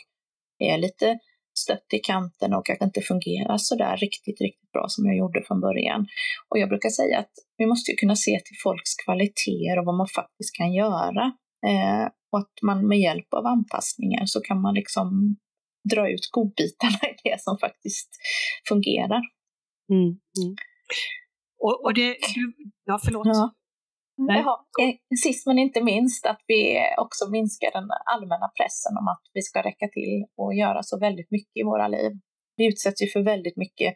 är 0.59 0.79
lite 0.79 1.19
stött 1.59 1.87
i 1.93 1.99
kanten 1.99 2.55
och 2.55 2.67
kanske 2.67 2.85
inte 2.85 3.01
fungerar 3.01 3.57
så 3.59 3.77
där 3.77 3.97
riktigt, 3.97 4.41
riktigt 4.41 4.73
bra 4.73 4.85
som 4.89 5.07
jag 5.07 5.17
gjorde 5.17 5.43
från 5.43 5.61
början. 5.61 6.07
Och 6.49 6.59
jag 6.59 6.69
brukar 6.69 6.89
säga 6.89 7.19
att 7.19 7.33
vi 7.57 7.67
måste 7.67 7.91
ju 7.91 7.97
kunna 7.97 8.17
se 8.17 8.41
till 8.45 8.57
folks 8.63 8.95
kvaliteter 9.05 9.79
och 9.79 9.85
vad 9.85 9.95
man 9.95 10.09
faktiskt 10.09 10.57
kan 10.57 10.73
göra. 10.73 11.25
Eh, 11.67 12.05
och 12.33 12.39
att 12.39 12.57
man 12.63 12.89
med 12.89 12.99
hjälp 12.99 13.35
av 13.35 13.47
anpassningar 13.47 14.27
så 14.27 14.41
kan 14.41 14.61
man 14.61 14.75
liksom 14.75 15.37
dra 15.91 16.11
ut 16.11 16.29
godbitarna 16.31 16.99
i 17.11 17.29
det 17.29 17.41
som 17.41 17.59
faktiskt 17.59 18.11
fungerar. 18.69 19.23
Mm, 19.91 20.09
mm. 20.41 20.57
Och, 21.65 21.85
och 21.85 21.95
det, 21.95 22.17
ja 22.85 23.01
förlåt. 23.05 23.27
Ja. 23.27 23.55
Jaha. 24.17 24.57
Eh, 24.83 24.95
sist 25.25 25.47
men 25.47 25.59
inte 25.59 25.83
minst 25.83 26.27
att 26.27 26.43
vi 26.47 26.79
också 26.99 27.31
minskar 27.31 27.71
den 27.73 27.89
allmänna 28.15 28.49
pressen 28.59 28.95
om 29.01 29.09
att 29.09 29.25
vi 29.33 29.43
ska 29.43 29.63
räcka 29.63 29.89
till 29.89 30.27
och 30.37 30.55
göra 30.55 30.83
så 30.83 30.99
väldigt 30.99 31.31
mycket 31.31 31.57
i 31.61 31.63
våra 31.63 31.89
liv. 31.89 32.13
Vi 32.57 32.67
utsätts 32.67 33.03
ju 33.03 33.07
för 33.07 33.23
väldigt 33.23 33.57
mycket 33.57 33.95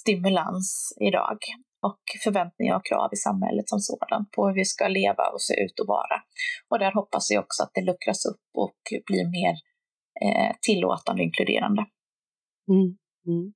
stimulans 0.00 0.96
idag 1.00 1.38
och 1.88 2.02
förväntningar 2.24 2.76
och 2.76 2.86
krav 2.86 3.08
i 3.12 3.16
samhället 3.16 3.68
som 3.68 3.78
sådant 3.78 4.30
på 4.30 4.48
hur 4.48 4.54
vi 4.54 4.64
ska 4.64 4.88
leva 4.88 5.24
och 5.34 5.42
se 5.42 5.54
ut 5.64 5.80
och 5.80 5.86
vara. 5.86 6.16
Och 6.70 6.78
där 6.78 6.92
hoppas 6.92 7.30
jag 7.30 7.44
också 7.44 7.62
att 7.62 7.70
det 7.74 7.84
luckras 7.90 8.26
upp 8.26 8.46
och 8.54 8.80
blir 9.06 9.26
mer 9.38 9.54
eh, 10.24 10.52
tillåtande 10.66 11.22
och 11.22 11.26
inkluderande. 11.26 11.82
Mm. 12.70 12.88
Mm. 13.26 13.52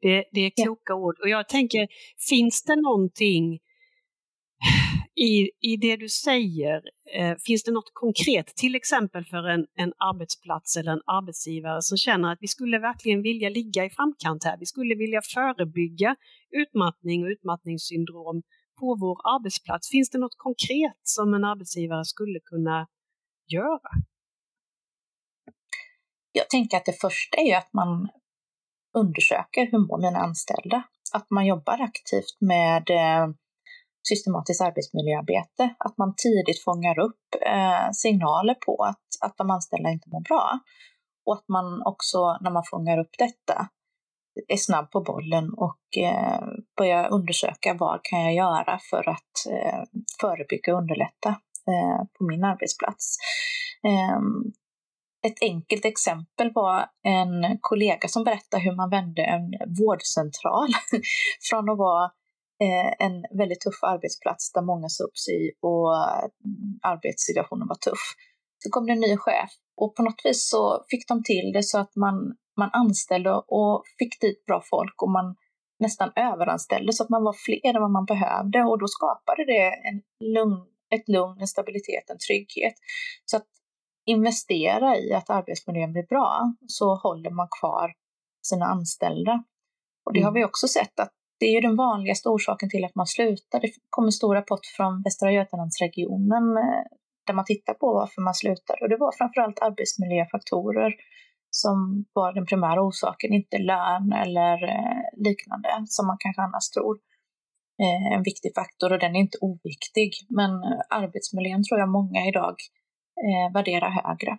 Det, 0.00 0.24
det 0.32 0.40
är 0.40 0.50
kloka 0.64 0.92
ja. 0.92 0.94
ord. 0.94 1.16
Och 1.22 1.28
jag 1.28 1.48
tänker, 1.48 1.88
finns 2.28 2.62
det 2.62 2.76
någonting 2.76 3.60
i, 5.14 5.50
i 5.60 5.76
det 5.76 5.96
du 5.96 6.08
säger, 6.08 6.82
eh, 7.14 7.36
finns 7.46 7.62
det 7.64 7.72
något 7.72 7.90
konkret, 7.92 8.46
till 8.46 8.74
exempel 8.74 9.24
för 9.24 9.48
en, 9.48 9.66
en 9.74 9.92
arbetsplats 9.98 10.76
eller 10.76 10.92
en 10.92 11.02
arbetsgivare 11.06 11.82
som 11.82 11.98
känner 11.98 12.32
att 12.32 12.38
vi 12.40 12.48
skulle 12.48 12.78
verkligen 12.78 13.22
vilja 13.22 13.48
ligga 13.48 13.84
i 13.84 13.90
framkant 13.90 14.44
här, 14.44 14.56
vi 14.58 14.66
skulle 14.66 14.94
vilja 14.94 15.20
förebygga 15.34 16.16
utmattning 16.50 17.24
och 17.24 17.28
utmattningssyndrom 17.28 18.42
på 18.80 18.96
vår 19.00 19.18
arbetsplats. 19.34 19.90
Finns 19.90 20.10
det 20.10 20.18
något 20.18 20.36
konkret 20.36 21.00
som 21.02 21.34
en 21.34 21.44
arbetsgivare 21.44 22.04
skulle 22.04 22.40
kunna 22.40 22.86
göra? 23.46 23.90
Jag 26.32 26.48
tänker 26.48 26.76
att 26.76 26.84
det 26.84 27.00
första 27.00 27.36
är 27.36 27.56
att 27.56 27.72
man 27.72 28.08
undersöker 28.98 29.68
hur 29.70 29.78
mår 29.78 29.98
mina 29.98 30.18
anställda. 30.18 30.82
Att 31.12 31.30
man 31.30 31.46
jobbar 31.46 31.80
aktivt 31.80 32.36
med 32.40 32.90
eh, 32.90 33.28
systematiskt 34.08 34.60
arbetsmiljöarbete, 34.60 35.74
att 35.78 35.98
man 35.98 36.14
tidigt 36.16 36.64
fångar 36.64 36.98
upp 36.98 37.24
eh, 37.46 37.90
signaler 37.92 38.54
på 38.54 38.84
att, 38.84 39.06
att 39.20 39.36
de 39.36 39.50
anställda 39.50 39.90
inte 39.90 40.08
mår 40.08 40.20
bra. 40.20 40.58
Och 41.26 41.34
att 41.34 41.48
man 41.48 41.82
också 41.84 42.38
när 42.40 42.50
man 42.50 42.62
fångar 42.70 42.98
upp 42.98 43.14
detta 43.18 43.68
är 44.48 44.56
snabb 44.56 44.90
på 44.90 45.00
bollen 45.00 45.54
och 45.54 45.98
eh, 45.98 46.40
börjar 46.76 47.12
undersöka 47.12 47.74
vad 47.74 48.00
kan 48.02 48.20
jag 48.20 48.34
göra 48.34 48.78
för 48.90 49.08
att 49.08 49.34
eh, 49.50 49.82
förebygga 50.20 50.72
och 50.72 50.80
underlätta 50.80 51.28
eh, 51.68 52.04
på 52.18 52.24
min 52.24 52.44
arbetsplats. 52.44 53.16
Ehm, 53.82 54.52
ett 55.26 55.42
enkelt 55.42 55.84
exempel 55.84 56.52
var 56.54 56.86
en 57.02 57.58
kollega 57.60 58.08
som 58.08 58.24
berättade 58.24 58.62
hur 58.62 58.76
man 58.76 58.90
vände 58.90 59.22
en 59.22 59.50
vårdcentral 59.78 60.68
från 61.50 61.70
att 61.70 61.78
vara 61.78 62.04
eh, 62.62 63.06
en 63.06 63.38
väldigt 63.38 63.60
tuff 63.60 63.82
arbetsplats 63.82 64.52
där 64.52 64.62
många 64.62 64.88
sa 64.88 65.04
upp 65.04 65.18
sig 65.18 65.52
och 65.60 65.88
arbetssituationen 66.82 67.68
var 67.68 67.76
tuff. 67.76 68.04
Så 68.58 68.70
kom 68.70 68.86
det 68.86 68.92
en 68.92 69.00
ny 69.00 69.16
chef 69.16 69.50
och 69.76 69.94
på 69.96 70.02
något 70.02 70.20
vis 70.24 70.50
så 70.50 70.84
fick 70.90 71.08
de 71.08 71.22
till 71.22 71.52
det 71.54 71.62
så 71.62 71.78
att 71.78 71.96
man, 71.96 72.14
man 72.56 72.70
anställde 72.72 73.32
och 73.32 73.82
fick 73.98 74.20
dit 74.20 74.44
bra 74.44 74.62
folk 74.70 75.02
och 75.02 75.10
man 75.10 75.36
nästan 75.78 76.12
överanställde 76.16 76.92
så 76.92 77.02
att 77.02 77.10
man 77.10 77.24
var 77.24 77.36
fler 77.46 77.74
än 77.76 77.82
vad 77.82 77.90
man 77.90 78.04
behövde 78.04 78.58
och 78.62 78.78
då 78.78 78.86
skapade 78.88 79.44
det 79.44 79.66
en 79.88 80.02
lugn, 80.34 80.66
ett 80.94 81.08
lugn, 81.08 81.40
en 81.40 81.46
stabilitet, 81.46 82.10
en 82.10 82.18
trygghet. 82.28 82.74
Så 83.24 83.36
att 83.36 83.46
investera 84.06 84.96
i 84.96 85.12
att 85.12 85.30
arbetsmiljön 85.30 85.92
blir 85.92 86.06
bra 86.06 86.54
så 86.66 86.94
håller 86.94 87.30
man 87.30 87.48
kvar 87.60 87.92
sina 88.42 88.66
anställda. 88.66 89.44
Och 90.04 90.12
det 90.12 90.20
har 90.20 90.32
vi 90.32 90.40
mm. 90.40 90.48
också 90.48 90.68
sett 90.68 91.00
att 91.00 91.12
det 91.40 91.46
är 91.46 91.54
ju 91.54 91.60
den 91.60 91.76
vanligaste 91.76 92.28
orsaken 92.28 92.70
till 92.70 92.84
att 92.84 92.94
man 92.94 93.06
slutar. 93.06 93.60
Det 93.60 93.72
kom 93.90 94.04
en 94.04 94.12
stor 94.12 94.34
rapport 94.34 94.66
från 94.76 95.02
Västra 95.02 95.32
Götalandsregionen 95.32 96.56
eh, 96.56 96.84
där 97.26 97.34
man 97.34 97.44
tittar 97.44 97.74
på 97.74 97.94
varför 97.94 98.22
man 98.22 98.34
slutar 98.34 98.82
och 98.82 98.88
det 98.88 98.96
var 98.96 99.12
framförallt 99.18 99.58
arbetsmiljöfaktorer 99.58 100.94
som 101.50 102.04
var 102.12 102.32
den 102.32 102.46
primära 102.46 102.82
orsaken, 102.82 103.32
inte 103.32 103.58
lön 103.58 104.12
eller 104.12 104.64
eh, 104.64 105.02
liknande 105.26 105.68
som 105.86 106.06
man 106.06 106.16
kanske 106.20 106.42
annars 106.42 106.68
tror 106.70 106.94
eh, 107.82 108.16
en 108.16 108.22
viktig 108.22 108.50
faktor 108.54 108.92
och 108.92 108.98
den 108.98 109.16
är 109.16 109.20
inte 109.20 109.38
oviktig. 109.40 110.10
Men 110.28 110.50
arbetsmiljön 110.90 111.64
tror 111.64 111.80
jag 111.80 111.88
många 111.88 112.20
idag 112.28 112.56
eh, 113.28 113.52
värdera 113.54 113.90
högre. 113.90 114.38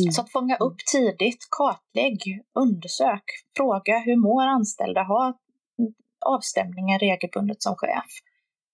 Mm. 0.00 0.12
Så 0.12 0.20
att 0.20 0.32
fånga 0.32 0.56
upp 0.56 0.76
tidigt, 0.92 1.48
kartlägg, 1.50 2.42
undersök, 2.54 3.24
fråga 3.56 3.98
hur 3.98 4.16
mår 4.16 4.46
anställda, 4.46 5.02
ha 5.02 5.34
avstämningar 6.26 6.98
regelbundet 6.98 7.62
som 7.62 7.76
chef. 7.76 8.10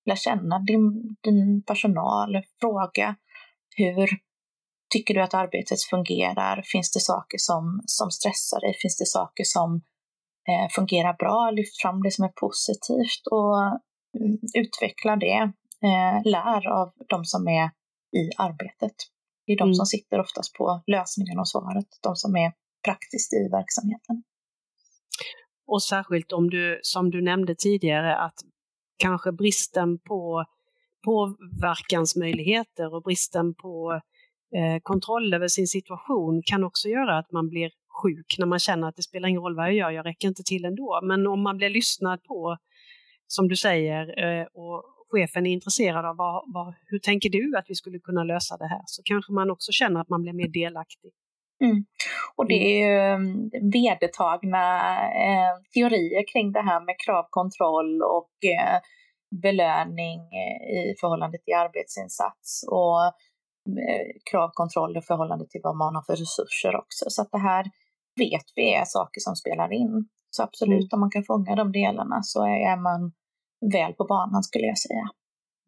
Lär 0.07 0.17
känna 0.17 0.59
din, 0.59 1.17
din 1.23 1.63
personal, 1.63 2.43
fråga 2.61 3.17
hur 3.77 4.09
tycker 4.93 5.15
du 5.15 5.23
att 5.23 5.35
arbetet 5.35 5.83
fungerar? 5.91 6.63
Finns 6.63 6.93
det 6.93 7.01
saker 7.01 7.39
som, 7.39 7.83
som 7.87 8.11
stressar 8.11 8.61
dig? 8.61 8.75
Finns 8.83 8.99
det 8.99 9.07
saker 9.07 9.45
som 9.45 9.75
eh, 10.49 10.69
fungerar 10.75 11.15
bra, 11.15 11.51
lyft 11.51 11.83
fram 11.83 12.03
det 12.03 12.11
som 12.11 12.25
är 12.25 12.33
positivt 12.41 13.27
och 13.31 13.59
mm, 14.19 14.39
utveckla 14.55 15.17
det. 15.17 15.53
Eh, 15.85 16.23
lär 16.25 16.69
av 16.69 16.93
de 17.09 17.25
som 17.25 17.49
är 17.49 17.71
i 18.13 18.31
arbetet. 18.39 18.95
Det 19.47 19.53
är 19.53 19.59
de 19.59 19.65
mm. 19.65 19.75
som 19.75 19.87
sitter 19.87 20.21
oftast 20.21 20.55
på 20.55 20.83
lösningen 20.87 21.39
och 21.39 21.49
svaret, 21.49 21.87
de 22.03 22.17
som 22.17 22.37
är 22.37 22.53
praktiskt 22.85 23.33
i 23.33 23.49
verksamheten. 23.53 24.23
Och 25.67 25.83
särskilt 25.83 26.33
om 26.33 26.51
du, 26.51 26.81
som 26.83 27.11
du 27.11 27.23
nämnde 27.23 27.55
tidigare, 27.55 28.17
att 28.17 28.35
kanske 28.97 29.33
bristen 29.33 29.99
på 29.99 30.45
påverkansmöjligheter 31.05 32.95
och 32.95 33.03
bristen 33.03 33.55
på 33.55 34.01
eh, 34.57 34.81
kontroll 34.83 35.35
över 35.35 35.49
sin 35.49 35.67
situation 35.67 36.43
kan 36.45 36.65
också 36.65 36.89
göra 36.89 37.19
att 37.19 37.33
man 37.33 37.49
blir 37.49 37.71
sjuk 38.03 38.37
när 38.39 38.47
man 38.47 38.59
känner 38.59 38.89
att 38.89 38.97
det 38.97 39.03
spelar 39.03 39.29
ingen 39.29 39.43
roll 39.43 39.57
vad 39.57 39.67
jag 39.67 39.75
gör, 39.75 39.91
jag 39.91 40.07
räcker 40.07 40.29
inte 40.29 40.43
till 40.43 40.65
ändå. 40.65 41.01
Men 41.03 41.27
om 41.27 41.43
man 41.43 41.57
blir 41.57 41.71
lyssnad 41.71 42.23
på, 42.25 42.57
som 43.27 43.49
du 43.49 43.57
säger, 43.57 44.25
eh, 44.25 44.47
och 44.47 44.85
chefen 45.11 45.47
är 45.47 45.51
intresserad 45.51 46.07
av 46.07 46.17
vad, 46.17 46.45
vad, 46.55 46.75
hur 46.87 46.99
tänker 46.99 47.31
du 47.31 47.57
att 47.57 47.65
vi 47.69 47.75
skulle 47.75 47.99
kunna 47.99 48.25
lösa 48.25 48.57
det 48.57 48.67
här, 48.67 48.83
så 48.87 49.03
kanske 49.05 49.33
man 49.33 49.51
också 49.51 49.73
känner 49.73 50.01
att 50.01 50.09
man 50.09 50.23
blir 50.23 50.33
mer 50.33 50.49
delaktig. 50.49 51.11
Mm. 51.65 51.85
Och 52.37 52.49
det 52.49 52.55
är 52.55 52.89
ju 52.89 53.15
mm, 53.15 53.51
vedertagna 53.73 54.65
eh, 55.27 55.55
teorier 55.75 56.25
kring 56.33 56.53
det 56.53 56.63
här 56.63 56.81
med 56.81 56.95
kravkontroll 57.07 58.03
och 58.03 58.45
eh, 58.45 58.81
belöning 59.43 60.21
eh, 60.21 60.91
i 60.91 60.95
förhållande 61.01 61.39
till 61.39 61.55
arbetsinsats 61.55 62.65
och 62.69 63.05
eh, 63.05 64.07
kravkontroll 64.31 64.97
i 64.97 65.01
förhållande 65.01 65.47
till 65.49 65.61
vad 65.65 65.77
man 65.77 65.95
har 65.95 66.03
för 66.03 66.17
resurser 66.17 66.77
också. 66.77 67.05
Så 67.09 67.23
att 67.23 67.33
det 67.33 67.39
här 67.39 67.65
vet 68.17 68.45
vi 68.57 68.75
är 68.75 68.85
saker 68.85 69.21
som 69.21 69.37
spelar 69.37 69.73
in. 69.73 70.09
Så 70.31 70.43
absolut, 70.43 70.81
mm. 70.81 70.89
om 70.93 71.01
man 71.01 71.11
kan 71.11 71.25
fånga 71.25 71.55
de 71.55 71.73
delarna 71.73 72.23
så 72.23 72.43
är 72.45 72.77
man 72.77 73.13
väl 73.73 73.93
på 73.93 74.05
banan 74.05 74.43
skulle 74.43 74.67
jag 74.67 74.79
säga. 74.79 75.09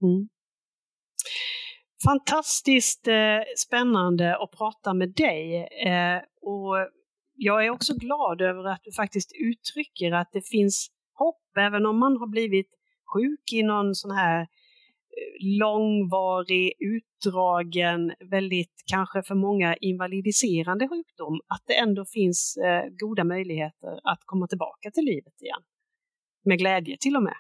Mm. 0.03 0.29
Fantastiskt 2.05 3.09
eh, 3.09 3.41
spännande 3.57 4.37
att 4.37 4.51
prata 4.51 4.95
med 4.95 5.15
dig. 5.15 5.69
Eh, 5.87 6.21
och 6.43 6.77
jag 7.35 7.67
är 7.67 7.71
också 7.71 7.95
glad 7.95 8.41
över 8.41 8.65
att 8.65 8.81
du 8.83 8.93
faktiskt 8.93 9.33
uttrycker 9.33 10.13
att 10.13 10.29
det 10.33 10.49
finns 10.49 10.89
hopp, 11.15 11.57
även 11.59 11.87
om 11.87 11.99
man 11.99 12.17
har 12.17 12.27
blivit 12.27 12.71
sjuk 13.15 13.53
i 13.53 13.63
någon 13.63 13.95
sån 13.95 14.11
här 14.11 14.41
eh, 14.41 14.47
långvarig, 15.59 16.73
utdragen, 16.79 18.13
väldigt 18.31 18.83
kanske 18.87 19.23
för 19.23 19.35
många 19.35 19.77
invalidiserande 19.77 20.89
sjukdom, 20.89 21.41
att 21.47 21.63
det 21.67 21.79
ändå 21.79 22.05
finns 22.05 22.57
eh, 22.57 22.85
goda 22.91 23.25
möjligheter 23.25 24.01
att 24.05 24.21
komma 24.25 24.47
tillbaka 24.47 24.91
till 24.91 25.05
livet 25.05 25.43
igen. 25.43 25.63
Med 26.45 26.59
glädje 26.59 26.97
till 27.01 27.17
och 27.17 27.23
med. 27.23 27.37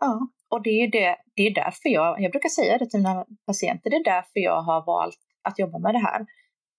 Ja, 0.00 0.28
och 0.48 0.62
det 0.62 0.70
är, 0.70 0.90
det, 0.90 1.16
det 1.36 1.42
är 1.42 1.54
därför 1.54 1.88
jag, 1.88 2.20
jag 2.20 2.32
brukar 2.32 2.48
säga 2.48 2.78
det 2.78 2.86
till 2.90 3.00
mina 3.00 3.26
patienter, 3.46 3.90
det 3.90 3.96
är 3.96 4.04
därför 4.04 4.40
jag 4.40 4.62
har 4.62 4.86
valt 4.86 5.18
att 5.42 5.58
jobba 5.58 5.78
med 5.78 5.94
det 5.94 5.98
här. 5.98 6.26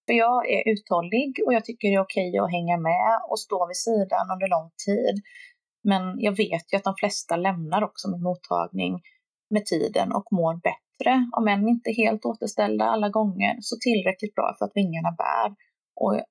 För 0.05 0.13
jag 0.13 0.49
är 0.49 0.61
uthållig 0.73 1.29
och 1.45 1.53
jag 1.53 1.65
tycker 1.65 1.87
det 1.87 1.95
är 1.95 2.01
okej 2.01 2.37
att 2.37 2.51
hänga 2.51 2.77
med 2.77 3.21
och 3.29 3.39
stå 3.39 3.67
vid 3.67 3.77
sidan 3.77 4.31
under 4.33 4.47
lång 4.47 4.69
tid. 4.85 5.15
Men 5.83 6.19
jag 6.19 6.31
vet 6.31 6.73
ju 6.73 6.77
att 6.77 6.83
de 6.83 6.95
flesta 6.99 7.35
lämnar 7.35 7.83
också 7.83 8.09
min 8.11 8.23
mottagning 8.23 9.01
med 9.49 9.65
tiden 9.65 10.11
och 10.11 10.27
mår 10.31 10.55
bättre, 10.69 11.29
om 11.37 11.47
än 11.47 11.67
inte 11.67 11.91
helt 11.91 12.25
återställda 12.25 12.85
alla 12.85 13.09
gånger, 13.09 13.57
så 13.61 13.75
tillräckligt 13.81 14.35
bra 14.35 14.55
för 14.57 14.65
att 14.65 14.75
vingarna 14.75 15.11
bär. 15.11 15.55
Och 15.95 16.21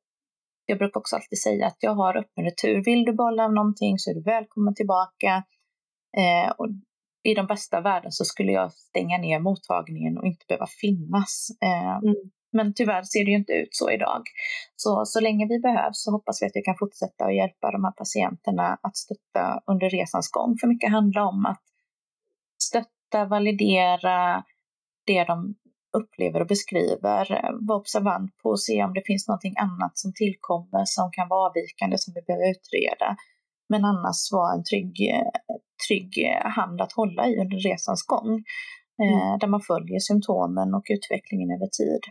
jag 0.67 0.79
brukar 0.79 1.01
också 1.01 1.17
alltid 1.17 1.39
säga 1.39 1.67
att 1.67 1.77
jag 1.81 1.95
har 1.95 2.17
öppen 2.17 2.45
retur. 2.45 2.85
Vill 2.85 3.05
du 3.05 3.13
bolla 3.13 3.49
någonting 3.49 3.99
så 3.99 4.11
är 4.11 4.15
du 4.15 4.23
välkommen 4.23 4.75
tillbaka. 4.75 5.45
Eh, 6.17 6.51
och 6.51 6.69
i 7.23 7.35
de 7.35 7.47
bästa 7.47 7.81
världen 7.81 8.13
så 8.13 8.25
skulle 8.25 8.53
jag 8.53 8.73
stänga 8.73 9.19
ner 9.19 9.41
mottagningen 9.41 10.19
och 10.19 10.27
inte 10.27 10.45
behöva 10.49 10.67
finnas. 10.67 11.49
Eh, 11.63 11.97
mm. 11.97 12.15
Men 12.53 12.75
tyvärr 12.75 13.03
ser 13.03 13.25
det 13.25 13.31
ju 13.31 13.37
inte 13.37 13.53
ut 13.53 13.69
så 13.71 13.91
idag. 13.91 14.23
Så, 14.77 15.05
så 15.07 15.21
länge 15.21 15.47
vi 15.47 15.59
behövs 15.59 16.05
så 16.05 16.11
hoppas 16.11 16.43
vi 16.43 16.47
att 16.47 16.53
vi 16.55 16.63
kan 16.63 16.77
fortsätta 16.79 17.25
att 17.25 17.35
hjälpa 17.35 17.71
de 17.71 17.85
här 17.85 17.93
patienterna 17.93 18.79
att 18.83 18.97
stötta 18.97 19.63
under 19.67 19.91
resans 19.91 20.31
gång. 20.31 20.57
För 20.61 20.67
mycket 20.67 20.91
handlar 20.91 21.23
om 21.23 21.47
att 21.47 21.63
stötta, 22.63 23.25
validera 23.25 24.45
det 25.07 25.25
de 25.25 25.55
upplever 25.93 26.41
och 26.41 26.47
beskriver, 26.47 27.51
vara 27.67 27.79
observant 27.79 28.37
på 28.43 28.49
och 28.49 28.61
se 28.61 28.85
om 28.85 28.95
det 28.95 29.03
finns 29.07 29.29
någonting 29.29 29.55
annat 29.59 29.99
som 29.99 30.13
tillkommer 30.13 30.85
som 30.85 31.11
kan 31.13 31.29
vara 31.29 31.49
avvikande 31.51 31.99
som 31.99 32.15
vi 32.15 32.23
behöver 32.23 32.51
utreda. 32.51 33.17
Men 33.69 33.85
annars 33.85 34.33
vara 34.33 34.55
en 34.55 34.65
trygg, 34.65 34.97
trygg 35.89 36.13
hand 36.45 36.81
att 36.81 36.93
hålla 36.93 37.29
i 37.29 37.37
under 37.37 37.57
resans 37.57 38.03
gång. 38.07 38.45
Eh, 39.03 39.23
mm. 39.23 39.39
Där 39.39 39.49
man 39.49 39.61
följer 39.61 39.99
symptomen 39.99 40.75
och 40.75 40.85
utvecklingen 40.91 41.51
över 41.51 41.67
tid 41.67 42.03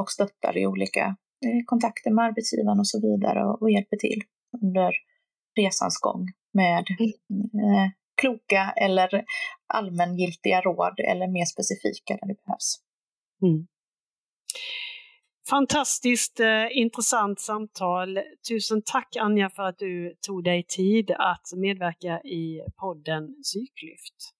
och 0.00 0.10
stöttar 0.10 0.58
i 0.58 0.66
olika 0.66 1.04
eh, 1.46 1.64
kontakter 1.66 2.10
med 2.10 2.24
arbetsgivaren 2.24 2.78
och 2.78 2.88
så 2.88 3.00
vidare 3.00 3.44
och, 3.44 3.70
hjälper 3.70 3.96
till 3.96 4.22
under 4.62 4.92
resans 5.60 5.98
gång 6.00 6.26
med 6.52 6.84
mm. 6.98 7.42
eh, 7.64 7.90
kloka 8.20 8.72
eller 8.76 9.24
allmängiltiga 9.66 10.60
råd 10.60 11.00
eller 11.00 11.28
mer 11.28 11.44
specifika 11.44 12.16
där 12.20 12.28
det 12.28 12.44
behövs. 12.44 12.80
Mm. 13.42 13.66
Fantastiskt 15.50 16.40
eh, 16.40 16.78
intressant 16.78 17.40
samtal. 17.40 18.18
Tusen 18.48 18.82
tack 18.82 19.16
Anja 19.16 19.50
för 19.50 19.62
att 19.62 19.78
du 19.78 20.14
tog 20.26 20.44
dig 20.44 20.64
tid 20.68 21.10
att 21.10 21.52
medverka 21.56 22.20
i 22.20 22.60
podden 22.80 23.42
Psyklyft. 23.42 24.32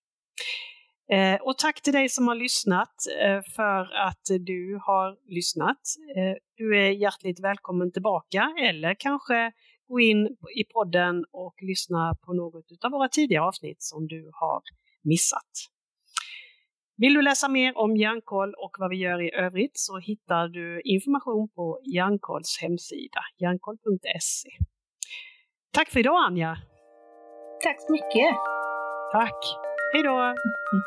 Eh, 1.12 1.40
och 1.42 1.58
tack 1.58 1.82
till 1.82 1.92
dig 1.92 2.08
som 2.08 2.28
har 2.28 2.34
lyssnat 2.34 2.94
eh, 3.20 3.42
för 3.56 3.94
att 4.06 4.24
du 4.40 4.80
har 4.82 5.34
lyssnat. 5.34 5.80
Eh, 6.16 6.36
du 6.56 6.78
är 6.78 6.90
hjärtligt 6.90 7.40
välkommen 7.40 7.92
tillbaka 7.92 8.54
eller 8.62 8.96
kanske 8.98 9.52
gå 9.88 10.00
in 10.00 10.26
i 10.56 10.64
podden 10.72 11.24
och 11.32 11.54
lyssna 11.62 12.16
på 12.26 12.32
något 12.32 12.84
av 12.84 12.90
våra 12.90 13.08
tidigare 13.08 13.44
avsnitt 13.44 13.82
som 13.82 14.06
du 14.06 14.30
har 14.32 14.62
missat. 15.02 15.75
Vill 16.98 17.14
du 17.14 17.22
läsa 17.22 17.48
mer 17.48 17.78
om 17.78 17.96
Hjärnkoll 17.96 18.54
och 18.54 18.76
vad 18.78 18.90
vi 18.90 18.96
gör 18.96 19.22
i 19.22 19.34
övrigt 19.34 19.78
så 19.78 19.98
hittar 19.98 20.48
du 20.48 20.80
information 20.84 21.48
på 21.48 21.80
Hjärnkolls 21.94 22.58
hemsida, 22.60 23.20
hjärnkoll.se. 23.38 24.50
Tack 25.72 25.90
för 25.90 26.00
idag 26.00 26.24
Anja! 26.26 26.56
Tack 27.62 27.80
så 27.80 27.92
mycket! 27.92 28.34
Tack! 29.12 29.44
Hej 29.92 30.02
då! 30.02 30.16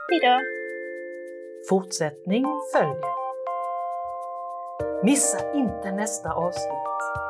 Hej 0.09 0.19
då! 0.23 0.39
Fortsättning 1.69 2.45
följer. 2.73 3.19
Missa 5.03 5.53
inte 5.53 5.91
nästa 5.91 6.33
avsnitt. 6.33 7.28